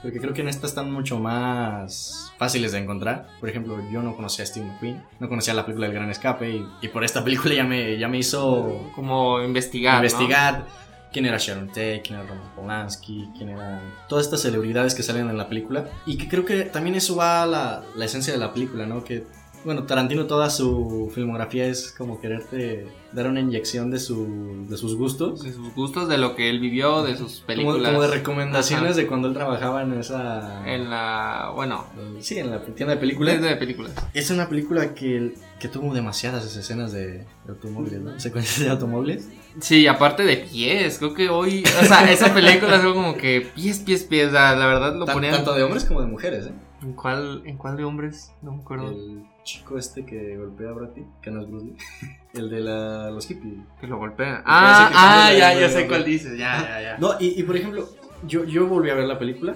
[0.06, 3.28] porque creo que en esta están mucho más fáciles de encontrar.
[3.39, 6.47] Por ejemplo, yo no conocía a Steve McQueen, no conocía la película El Gran Escape,
[6.47, 9.95] y, y por esta película ya me, ya me hizo Como investigar.
[9.95, 9.97] ¿no?
[10.01, 10.68] investigar
[11.12, 15.28] quién era Sharon Tate, quién era Roman Polanski, quién eran todas estas celebridades que salen
[15.28, 15.89] en la película.
[16.06, 19.03] Y que creo que también eso va a la, la esencia de la película, ¿no?
[19.03, 19.26] Que,
[19.66, 24.95] bueno, Tarantino toda su filmografía es como quererte dar una inyección de, su, de sus
[24.95, 25.41] gustos.
[25.43, 27.91] De sus gustos, de lo que él vivió, de sus Como, películas.
[27.91, 28.97] como de recomendaciones Ajá.
[29.01, 30.72] de cuando él trabajaba en esa...
[30.72, 31.51] En la.
[31.55, 31.86] Bueno,
[32.20, 33.41] Sí, en la tienda de películas.
[33.41, 33.91] de películas.
[34.13, 38.20] Es una película que, que tuvo demasiadas escenas de, de automóviles, ¿no?
[38.20, 39.28] Secuencias de automóviles.
[39.61, 43.49] Sí, aparte de pies, creo que hoy, o sea, esa película es algo como que
[43.55, 45.34] pies, pies, pies, la verdad lo ponían.
[45.34, 46.51] tanto de hombres como de mujeres, ¿eh?
[46.84, 48.32] ¿En cuál, ¿En cuál de hombres?
[48.41, 48.89] No me acuerdo.
[48.91, 51.76] El chico este que golpea a Brad Pitt, que no es Bruce Lee.
[52.34, 53.54] El de la, los hippies.
[53.80, 54.43] Que lo golpea.
[54.46, 56.98] Ah, ah, ya, ya sé cuál dices, ya, ya, ya.
[56.98, 57.88] No, y, y por ejemplo,
[58.28, 59.56] yo, yo volví a ver la película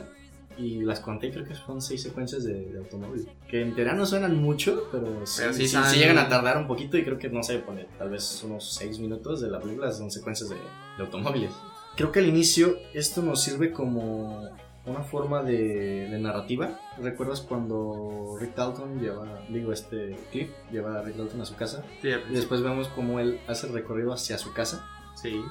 [0.57, 3.27] y las conté, creo que son seis secuencias de, de automóvil.
[3.49, 6.57] Que en teoría no suenan mucho, pero sí, Pero sí sí- sí llegan a tardar
[6.57, 9.59] un poquito y creo que, no sé, pone tal vez unos seis minutos de la
[9.59, 11.51] película son secuencias de, de automóviles.
[11.97, 14.47] Creo que al inicio esto nos sirve como
[14.89, 16.79] una forma de, de narrativa.
[16.97, 21.83] ¿Recuerdas cuando Rick Dalton lleva, digo, este Cliff lleva a Rick Dalton a su casa?
[22.01, 24.85] Sí, Y después vemos cómo él hace el recorrido hacia su casa
[25.15, 25.41] sí.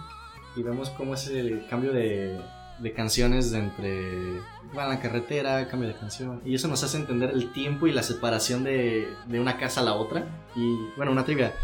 [0.57, 2.41] y vemos cómo es el cambio de,
[2.79, 4.41] de canciones de entre
[4.77, 6.41] va en la carretera, cambio de canción.
[6.45, 9.85] Y eso nos hace entender el tiempo y la separación de, de una casa a
[9.85, 10.27] la otra.
[10.55, 11.55] Y bueno, una trivia.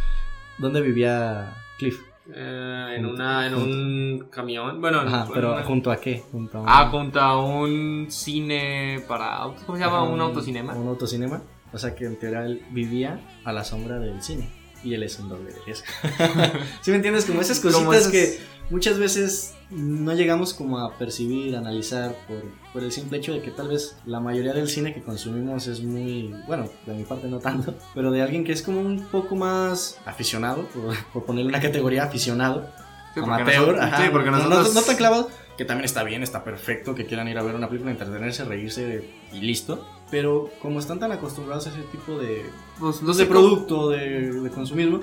[0.58, 2.00] ¿Dónde vivía Cliff?
[2.32, 6.22] Eh, en una, en un camión, bueno, en- Ajá, pero una- ¿junto a qué?
[6.32, 9.98] Junto a un, Ah, junto a un cine para autos, ¿cómo se llama?
[10.02, 10.74] ajá, Un autocinema.
[10.74, 11.42] Un autocinema.
[11.72, 14.48] O sea que en teoría él vivía a la sombra del cine.
[14.82, 15.86] Y él es un doble de riesgo.
[16.82, 17.24] ¿Sí me entiendes?
[17.24, 18.38] Como esas Como cositas esas- que
[18.70, 22.42] muchas veces no llegamos como a percibir, a analizar por,
[22.72, 25.80] por el simple hecho de que tal vez la mayoría del cine que consumimos es
[25.82, 29.34] muy, bueno, de mi parte no tanto, pero de alguien que es como un poco
[29.36, 32.68] más aficionado, por, por ponerle una categoría aficionado,
[33.14, 34.74] Sí, porque amateur, nosotros- ajá, sí, porque no- no- nosotros...
[34.74, 37.68] no, tan clavado, que también está bien, está perfecto, que quieran ir a ver una
[37.68, 39.86] película, entretenerse, reírse y listo.
[40.10, 42.44] Pero como están tan acostumbrados a ese tipo de,
[42.80, 45.00] pues, los de producto, de, de consumismo,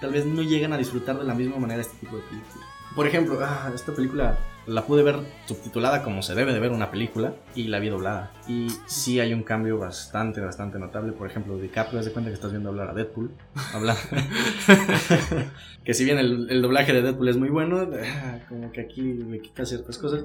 [0.00, 2.66] tal vez no llegan a disfrutar de la misma manera este tipo de películas.
[2.94, 5.16] Por ejemplo, ah, esta película la pude ver
[5.46, 8.32] subtitulada como se debe de ver una película y la vi doblada.
[8.46, 11.12] Y sí hay un cambio bastante, bastante notable.
[11.12, 13.32] Por ejemplo, DiCaprio, haz de cuenta que estás viendo hablar a Deadpool.
[13.74, 13.96] Habla.
[15.84, 19.02] que si bien el, el doblaje de Deadpool es muy bueno, ah, como que aquí
[19.02, 20.24] me quita ciertas cosas.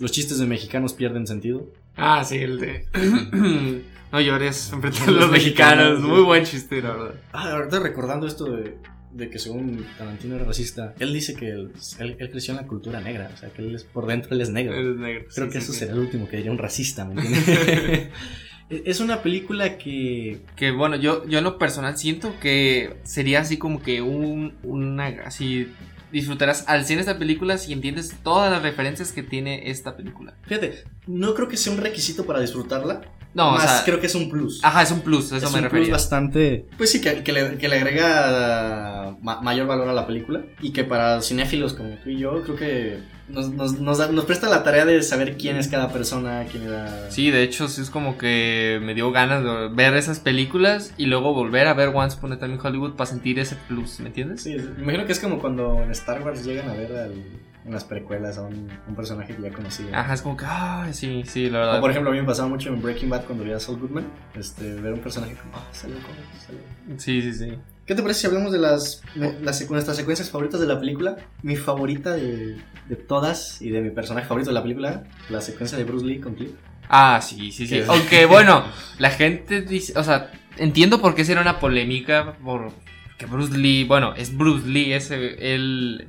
[0.00, 1.66] Los chistes de mexicanos pierden sentido.
[1.96, 2.86] Ah, sí, el de...
[4.12, 5.92] no llores enfrente de Los los mexicanos.
[5.92, 7.14] mexicanos, Muy buen chiste, la verdad.
[7.32, 8.76] Ah, ahorita recordando esto de,
[9.12, 12.66] de que según Tarantino era racista, él dice que él, él- él creció en la
[12.66, 14.74] cultura negra, o sea, que él es, por dentro él es negro.
[14.74, 15.24] Eres negro.
[15.34, 15.78] Creo sí, que sí, eso sí.
[15.80, 18.08] será el último que diría un racista, ¿me entiendes?
[18.70, 20.40] es una película que...
[20.56, 25.06] Que bueno, yo, yo en lo personal siento que sería así como que un, una,
[25.24, 25.68] así,
[26.12, 30.34] disfrutarás al 100 esta película si entiendes todas las referencias que tiene esta película.
[30.46, 33.00] Fíjate, no creo que sea un requisito para disfrutarla,
[33.34, 34.64] No, o Más, sea, creo que es un plus.
[34.64, 35.84] ajá, es un plus, a eso es me un refería.
[35.86, 36.66] plus bastante.
[36.76, 40.42] Pues sí, que, que le, que le agrega ma- mayor valor a la película.
[40.60, 42.98] Y que para cinéfilos como tú y yo, creo que
[43.28, 46.64] nos, nos, nos, da- nos presta la tarea de saber quién es cada persona, quién
[46.64, 47.10] era.
[47.10, 51.06] Sí, de hecho, sí es como que me dio ganas de ver esas películas y
[51.06, 54.06] luego volver a ver Once Upon a Time in Hollywood para sentir ese plus, ¿me
[54.08, 54.42] entiendes?
[54.42, 57.24] Sí, me imagino que es como cuando en Star Wars llegan a ver al-
[57.66, 59.94] en las precuelas a un, un personaje que ya conocían.
[59.94, 61.80] Ajá, es como que, ah, sí, sí, la O verdad.
[61.80, 64.06] por ejemplo, a mí me pasaba mucho en Breaking Bad cuando veía a Saul Goodman,
[64.34, 66.16] este, ver un personaje como, ah, salió como,
[66.46, 66.60] salió.
[66.98, 67.58] Sí, sí, sí.
[67.88, 71.16] ¿Qué te parece si hablamos de las, las nuestras secuencias favoritas de la película?
[71.42, 72.58] Mi favorita de,
[72.88, 76.20] de todas y de mi personaje favorito de la película, la secuencia de Bruce Lee
[76.20, 76.50] con Cliff.
[76.90, 77.76] Ah, sí, sí, sí.
[77.80, 78.64] Que- Aunque bueno,
[78.98, 82.72] la gente dice, o sea, entiendo por qué será una polémica por
[83.16, 86.06] que Bruce Lee, bueno, es Bruce Lee, es él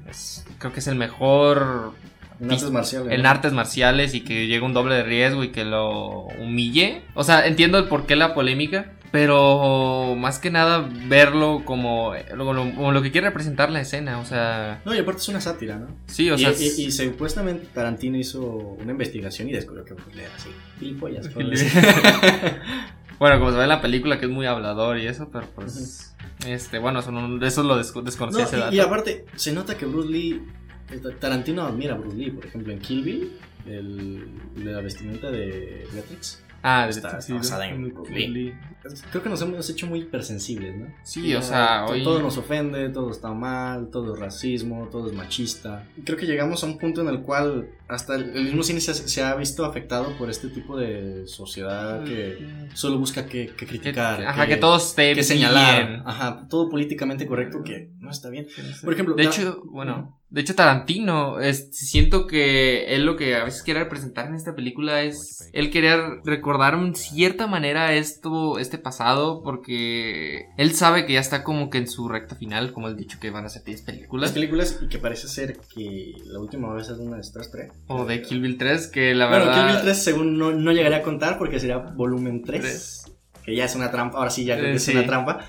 [0.60, 1.94] creo que es el mejor
[2.40, 3.12] En artes marciales.
[3.14, 3.30] en ¿no?
[3.30, 7.02] artes marciales y que llega un doble de riesgo y que lo humille.
[7.16, 12.46] O sea, entiendo el por qué la polémica, pero más que nada verlo como, lo,
[12.46, 15.78] como lo que quiere representar la escena, o sea, No, y aparte es una sátira,
[15.78, 15.88] ¿no?
[16.08, 20.16] sí, o y, sea, y- y supuestamente Tarantino hizo una investigación y descubrió que Bruce
[20.16, 20.50] Lee era así.
[21.50, 21.72] Decir.
[23.20, 26.16] bueno, como se ve en la película que es muy hablador y eso, pero pues,
[26.46, 28.76] este, bueno, eso, no- eso lo des- desconocía ese No, dato.
[28.76, 30.42] y, aparte, se nota que Bruce Lee.
[30.92, 33.32] eh, Tarantino admira a Bruce Lee, por ejemplo, en Kill Bill,
[33.68, 36.44] el, de la vestimenta de Beatrix.
[36.64, 38.54] Ah, de- está- sí, está basada de- en Bruce Lee.
[39.12, 40.88] Creo que nos hemos hecho muy hipersensibles, ¿no?
[41.04, 42.02] Sí, o sea, hoy...
[42.04, 45.84] Todo nos ofende, todo está mal, todo es racismo, todo es machista.
[46.06, 48.92] Creo que llegamos a un punto en el cual hasta el, el mismo cine se,
[48.92, 52.38] ha- se ha visto afectado por este tipo de sociedad que
[52.74, 54.24] solo busca que, que Que- criticar.
[54.26, 55.88] ajá, que, todo esté que señalar.
[55.88, 56.02] bien.
[56.06, 58.48] Ajá, todo políticamente correcto que no está bien.
[58.84, 63.36] Por ejemplo, De ta- hecho, bueno, de hecho Tarantino, es, siento que él lo que
[63.36, 68.60] a veces quiere representar en esta película es, él quería recordar en cierta manera esto,
[68.60, 72.88] este pasado, porque él sabe que ya está como que en su recta final, como
[72.88, 76.14] él dicho que van a ser 10 las películas, películas y que parece ser que
[76.26, 77.74] la última vez es una de Star Trek.
[77.88, 79.66] o de Kill Bill 3, que la Bueno, verdad...
[79.68, 82.62] Kill Bill 3 según no, no llegaría a contar porque sería volumen 3.
[82.62, 83.06] Tres.
[83.44, 84.92] Que ya es una trampa, ahora sí ya creo Eh, es sí.
[84.92, 85.40] una trampa.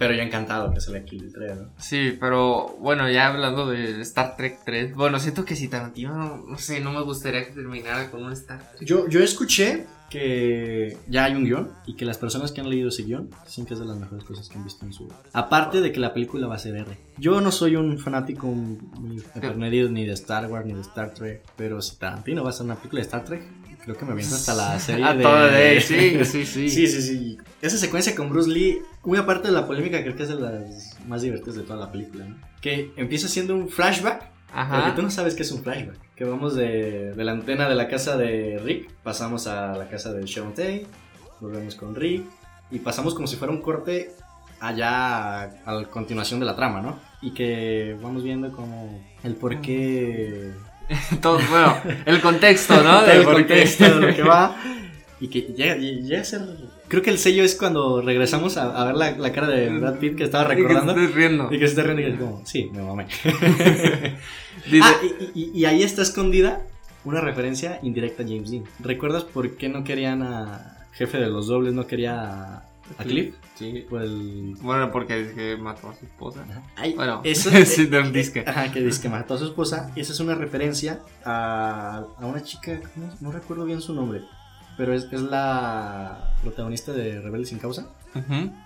[0.00, 1.68] Pero yo encantado que sea Kill Bill 3, ¿no?
[1.76, 6.56] Sí, pero bueno, ya hablando de Star Trek 3, bueno, siento que si Tarantino, no
[6.56, 8.88] sé, no me gustaría que terminara con un Star Trek.
[8.88, 12.88] Yo, yo escuché que ya hay un guion y que las personas que han leído
[12.88, 15.16] ese guion dicen que es de las mejores cosas que han visto en su vida.
[15.34, 16.96] Aparte de que la película va a ser R.
[17.18, 21.42] Yo no soy un fanático muy empedernido ni de Star Wars ni de Star Trek,
[21.56, 23.42] pero si Tarantino va a hacer una película de Star Trek,
[23.84, 25.22] creo que me aviento hasta la serie A de...
[25.22, 26.70] todo de, sí, sí, sí.
[26.70, 27.38] Sí, sí, sí.
[27.62, 30.98] Esa secuencia con Bruce Lee, muy aparte de la polémica, creo que es de las
[31.06, 32.36] más divertidas de toda la película, ¿no?
[32.60, 34.20] Que empieza siendo un flashback
[34.50, 34.94] porque Ajá.
[34.96, 35.96] tú no sabes qué es un flashback.
[36.16, 40.12] Que vamos de, de la antena de la casa de Rick, pasamos a la casa
[40.12, 40.86] de Sharon Tate,
[41.40, 42.24] volvemos con Rick,
[42.70, 44.12] y pasamos como si fuera un corte
[44.60, 46.98] allá a, a la continuación de la trama, ¿no?
[47.22, 50.52] Y que vamos viendo como el por qué...
[51.22, 51.76] Todo, bueno,
[52.06, 53.04] el contexto, ¿no?
[53.06, 54.56] el contexto de lo que va.
[55.20, 56.40] Y que llega, llega a ser...
[56.88, 59.96] Creo que el sello es cuando regresamos a, a ver la, la cara de Brad
[59.98, 60.92] Pitt que estaba recordando.
[60.94, 61.48] Y que estoy riendo.
[61.52, 63.06] Y que se está riendo y que es como, sí, me mamé.
[64.70, 64.94] Dice, Ah,
[65.34, 66.62] y, y- y ahí está escondida
[67.04, 68.64] una referencia indirecta a James Dean.
[68.78, 72.62] ¿Recuerdas por qué no querían a jefe de los dobles, no quería a,
[72.98, 73.34] a Cliff?
[73.56, 73.86] Sí.
[73.88, 74.54] Por el...
[74.60, 76.44] Bueno, porque es que mató a su esposa.
[76.76, 78.44] Ay, Bueno, eso sí, del disque.
[78.46, 79.90] Ajá, que dice que mató a su esposa.
[79.96, 84.22] Esa es una referencia a, a una chica, no, no recuerdo bien su nombre,
[84.76, 87.86] pero es, es la protagonista de Rebelde sin causa,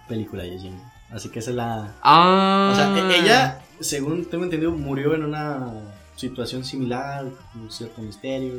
[0.09, 0.93] película de James Dean.
[1.11, 1.93] Así que esa es la...
[2.03, 2.71] Ah.
[2.73, 5.73] O sea, e- ella, según tengo entendido, murió en una
[6.17, 8.55] situación similar, un cierto misterio.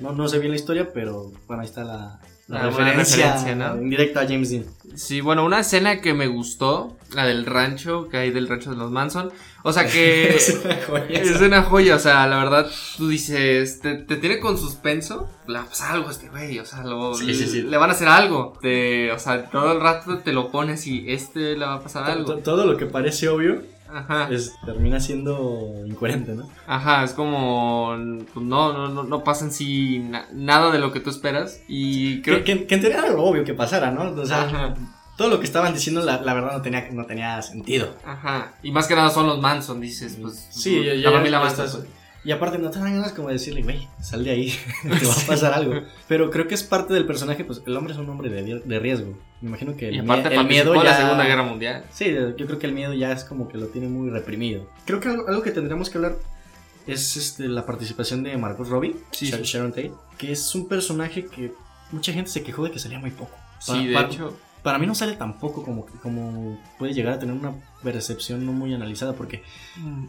[0.00, 2.18] No, no sé bien la historia, pero bueno, ahí está la,
[2.50, 3.80] la referencia, referencia, ¿no?
[3.82, 4.64] indirecta a James Dean.
[4.96, 8.76] Sí, bueno, una escena que me gustó, la del rancho, que hay del rancho de
[8.76, 9.30] los Manson.
[9.62, 13.80] O sea que Es una joya es una joya, o sea, la verdad, tú dices,
[13.80, 17.14] te, te tiene con suspenso, le va a pasar algo este güey, o sea, lo-
[17.14, 17.62] Sí, sí, sí.
[17.62, 18.58] le van a hacer algo.
[18.60, 22.04] Te, o sea, todo el rato te lo pones y este le va a pasar
[22.10, 22.36] algo.
[22.38, 23.62] Todo lo que parece obvio
[23.92, 24.28] Ajá.
[24.30, 26.48] es, termina siendo incoherente, ¿no?
[26.66, 27.94] Ajá, es como
[28.32, 31.60] pues, no, no, no, no pasa en sí na- nada de lo que tú esperas
[31.68, 34.10] y creo Que, que, que en teoría era lo obvio que pasara, ¿no?
[34.20, 34.74] O sea, Ajá,
[35.16, 37.94] todo lo que estaban diciendo, la, la verdad, no tenía, no tenía sentido.
[38.04, 38.54] ajá.
[38.62, 40.46] Y más que nada son los Manson, dices, pues.
[40.50, 41.86] Sí, ya, la ya- familia Manson.
[42.22, 44.50] Y aparte, no te dan ganas como de decirle, güey, sal de ahí,
[44.82, 45.74] te va a pasar algo.
[46.06, 48.78] Pero creo que es parte del personaje, pues el hombre es un hombre de, de
[48.78, 49.18] riesgo.
[49.40, 50.84] Me imagino que el, Y aparte el miedo ya...
[50.84, 51.84] la Segunda Guerra Mundial.
[51.90, 54.68] Sí, yo creo que el miedo ya es como que lo tiene muy reprimido.
[54.84, 56.16] Creo que algo, algo que tendríamos que hablar
[56.86, 59.42] es este, la participación de Margot Robbie, Sí, sí.
[59.42, 61.52] Sharon Tate, que es un personaje que
[61.92, 63.36] mucha gente se quejó de que salía muy poco.
[63.60, 64.36] Sí, de para, hecho.
[64.62, 68.74] Para mí no sale tampoco como, como puede llegar a tener una percepción no muy
[68.74, 69.42] analizada, porque
[69.76, 70.04] mm,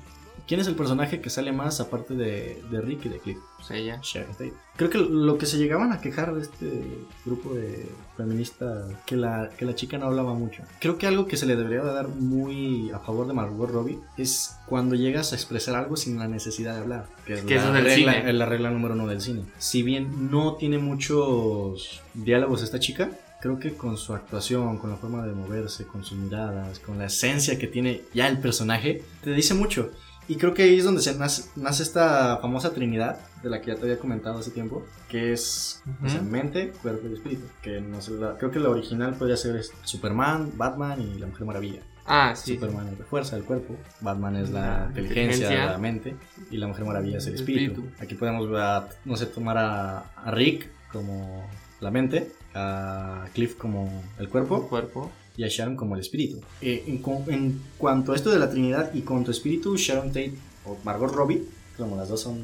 [0.47, 3.37] ¿quién es el personaje que sale más aparte de, de Rick y de Cliff?
[3.57, 3.99] Pues ella.
[4.01, 4.53] Sharon Tate.
[4.75, 6.83] Creo que lo que se llegaban a quejar de este
[7.25, 7.87] grupo de
[8.17, 10.63] feministas, que la, que la chica no hablaba mucho.
[10.79, 13.99] Creo que algo que se le debería de dar muy a favor de Margot Robbie
[14.17, 17.07] es cuando llegas a expresar algo sin la necesidad de hablar.
[17.25, 18.29] Que es, Que la, eso del regla, cine.
[18.29, 19.43] es la regla número uno del cine.
[19.57, 23.11] Si bien no tiene muchos diálogos esta chica,
[23.41, 27.05] creo que con su actuación, con la forma de moverse, con sus miradas, con la
[27.05, 29.91] esencia que tiene ya el personaje, te dice mucho.
[30.31, 33.67] Y creo que ahí es donde se nace, nace esta famosa trinidad de la que
[33.71, 36.29] ya te había comentado hace tiempo, que es o sea, Ujú.
[36.29, 37.43] mente, cuerpo y espíritu.
[37.61, 41.27] Que no sé, la- creo que la original podría ser este, Superman, Batman y la
[41.27, 41.81] Mujer Maravilla.
[42.05, 42.53] Ah, sí.
[42.55, 45.65] Superman es la fuerza del cuerpo, Batman es la, La inteligencia, inteligencia.
[45.71, 46.15] la mente
[46.49, 47.71] y la Mujer Maravilla es el El espíritu.
[47.81, 48.03] espíritu.
[48.03, 51.45] Aquí podemos ver, a, no sé, tomar a, a Rick como
[51.81, 55.11] la mente, a Cliff como el cuerpo Cuerpo.
[55.41, 56.39] Y a Sharon como el espíritu.
[56.61, 60.07] Eh, en, cu- en cuanto a esto de la Trinidad y con tu espíritu, Sharon
[60.09, 60.33] Tate
[60.65, 61.43] o Margot Robbie,
[61.77, 62.39] como las dos son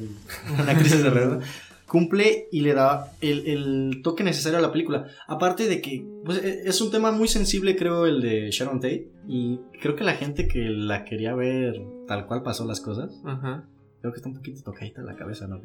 [0.66, 1.40] actrices de verdad,
[1.86, 5.06] cumple y le da el, el toque necesario a la película.
[5.26, 9.08] Aparte de que pues, e- es un tema muy sensible, creo, el de Sharon Tate.
[9.26, 13.64] Y creo que la gente que la quería ver tal cual pasó las cosas, Ajá.
[14.00, 15.60] Creo que está un poquito tocadita la cabeza, ¿no?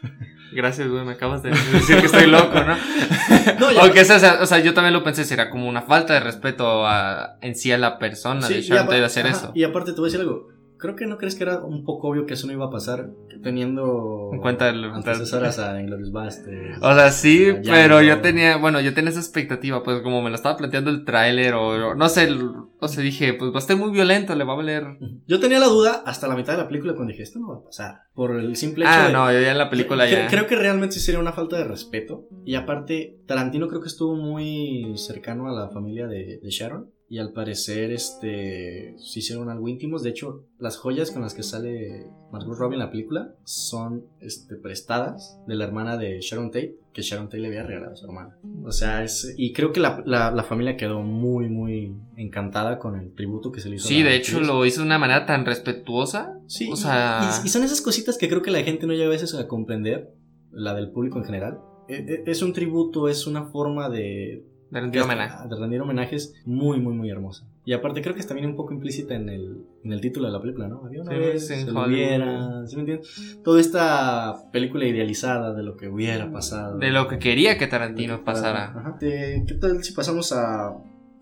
[0.52, 2.76] Gracias, güey, me acabas de decir que estoy loco, ¿no?
[3.60, 6.20] No, ya- Aunque, sea, o sea, yo también lo pensé, será como una falta de
[6.20, 9.52] respeto a, en sí a la persona Sí, de Sharon Tate de hacer ajá, eso.
[9.54, 10.48] Y aparte te voy a decir algo.
[10.78, 13.10] Creo que no crees que era un poco obvio que eso no iba a pasar
[13.42, 16.78] teniendo En cuenta el- antecesoras a Inglourious Basterds.
[16.82, 20.36] O sea, sí, pero yo tenía, bueno, yo tenía esa expectativa, pues como me lo
[20.36, 22.50] estaba planteando el tráiler o, o no sé, el-
[22.80, 24.84] o sea, dije, pues va a estar muy violento, le va a valer.
[25.26, 27.56] Yo tenía la duda hasta la mitad de la película cuando dije, esto no va
[27.56, 28.00] a pasar.
[28.14, 29.12] Por el simple hecho Ah, de...
[29.12, 30.26] no, yo ya en la película Cre- ya.
[30.28, 32.26] Creo que realmente sí sería una falta de respeto.
[32.44, 36.90] Y aparte, Tarantino creo que estuvo muy cercano a la familia de, de Sharon.
[37.10, 40.02] Y al parecer, este, se hicieron algo íntimos.
[40.02, 44.56] De hecho, las joyas con las que sale Margot Robbie en la película son, este,
[44.56, 48.04] prestadas de la hermana de Sharon Tate, que Sharon Tate le había regalado a su
[48.04, 48.36] hermana.
[48.62, 52.98] O sea, es, y creo que la, la- la familia quedó muy, muy encantada con
[52.98, 53.86] el tributo que se le hizo.
[53.86, 56.38] a Sí, de hecho lo hizo de una manera tan respetuosa.
[56.46, 59.06] Sí, O sea- y, y son esas cositas que creo que la gente no llega
[59.06, 60.12] a veces a comprender,
[60.52, 61.58] la del público en general.
[61.88, 61.94] E-
[62.26, 65.48] e- Es un tributo, es una forma de, De rendir homenaje.
[65.48, 67.46] de rendir homenajes muy, muy, muy hermosa.
[67.64, 70.32] Y aparte creo que está también un poco implícita en el, en el título de
[70.32, 70.84] la película, ¿no?
[70.84, 73.38] Había una Sí, vez, en se hubiera, ¿sí me entiendes?
[73.42, 76.78] Toda esta película idealizada de lo que hubiera pasado.
[76.78, 78.72] De lo que quería que Tarantino pasara.
[78.76, 78.96] Ajá.
[79.00, 80.68] ¿Qué tal si pasamos a,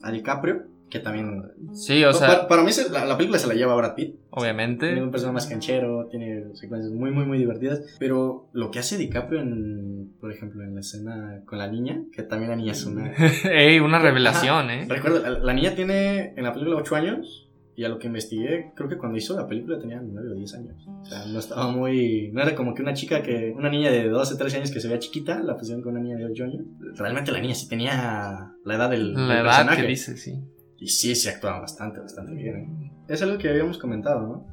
[0.03, 0.65] a DiCaprio?
[0.89, 1.43] Que también...
[1.73, 4.11] Sí, o sea, para, para mí se- la, la película se la lleva Brad Pitt.
[4.11, 5.03] Tiene obviamente.
[5.03, 7.81] un personaje más canchero, tiene secuencias muy, muy, muy divertidas.
[7.99, 12.23] Pero lo que hace DiCaprio en, por ejemplo, en la escena con la niña, que
[12.23, 13.13] también la niña es una.
[13.51, 14.87] Ey, una revelación, ¿eh?
[14.89, 17.43] Recuerda, la, la niña tiene en la película 8 años.
[17.79, 20.55] Y a lo que investigué, creo que cuando hizo la película tenía 9 o 10
[20.55, 20.77] años.
[20.89, 22.31] O sea, no estaba muy.
[22.33, 23.53] No era como que una chica que.
[23.55, 26.17] Una niña de 12, 13 años que se veía chiquita, la pusieron con una niña
[26.17, 26.63] de 8 años.
[26.97, 29.83] Realmente la niña sí tenía la edad del, La del edad personaje.
[29.83, 30.41] que dice, sí.
[30.87, 32.57] Y sí, se actuaba bastante, bastante bien.
[32.57, 32.93] ¿eh?
[33.09, 34.47] Es algo que habíamos comentado, ¿no?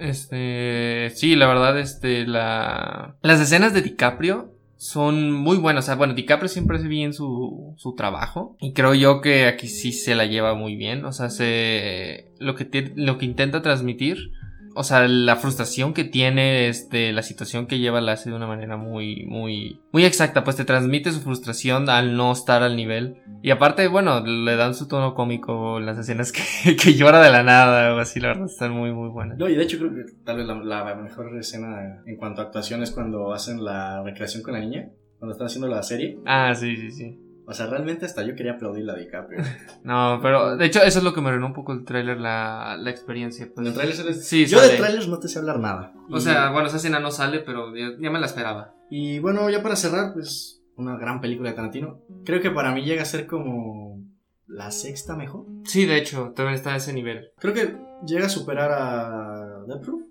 [0.00, 3.14] Este, sí, la verdad, este, la...
[3.22, 5.84] Las escenas de DiCaprio son muy buenas.
[5.84, 8.56] O sea, bueno, DiCaprio siempre hace bien su, su trabajo.
[8.58, 11.04] Y creo yo que aquí sí se la lleva muy bien.
[11.04, 12.32] O sea, se...
[12.40, 14.32] Lo que, lo que intenta transmitir.
[14.80, 18.46] O sea, la frustración que tiene, este, la situación que lleva la hace de una
[18.46, 20.42] manera muy, muy, muy exacta.
[20.42, 23.18] Pues te transmite su frustración al no estar al nivel.
[23.42, 27.42] Y aparte, bueno, le dan su tono cómico las escenas que, que llora de la
[27.42, 29.36] nada o así, la verdad, están muy, muy buenas.
[29.36, 32.44] No, y de hecho creo que tal vez la, la mejor escena en cuanto a
[32.44, 36.16] actuación es cuando hacen la recreación con la niña, cuando están haciendo la serie.
[36.24, 37.29] Ah, sí, sí, sí.
[37.46, 39.42] O sea, realmente hasta yo quería aplaudir la DiCaprio.
[39.82, 42.76] No, pero de hecho eso es lo que me arruinó un poco el tráiler, la,
[42.78, 43.46] la experiencia.
[43.46, 43.66] En Pues.
[43.68, 44.72] el tráiler sale- Sí, yo sale.
[44.72, 45.92] de trailers no te sé hablar nada.
[46.10, 48.74] O Y- sea, bueno, esa escena no sale, pero ya, ya me la esperaba.
[48.90, 52.00] Y bueno, ya para cerrar, pues una gran película de Tarantino.
[52.24, 54.02] Creo que para mí llega a ser como
[54.46, 55.46] la sexta mejor.
[55.64, 57.30] Sí, de hecho, también está a ese nivel.
[57.38, 57.76] Creo que
[58.06, 60.02] llega a superar a Death Proof.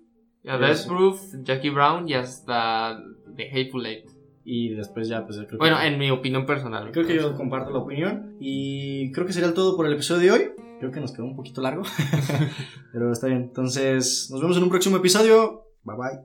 [0.48, 0.86] A Death.
[0.86, 2.98] Proof, Jackie Brown y hasta
[3.36, 4.08] The Hateful Eight.
[4.52, 5.56] Y después ya, pues creo que...
[5.58, 6.90] Bueno, en mi opinión personal.
[6.90, 8.34] Creo que yo comparto la opinión.
[8.40, 10.50] Y creo que sería todo por el episodio de hoy.
[10.80, 11.84] Creo que nos quedó un poquito largo.
[12.92, 13.42] Pero está bien.
[13.42, 15.66] Entonces, nos vemos en un próximo episodio.
[15.84, 16.18] Bye bye.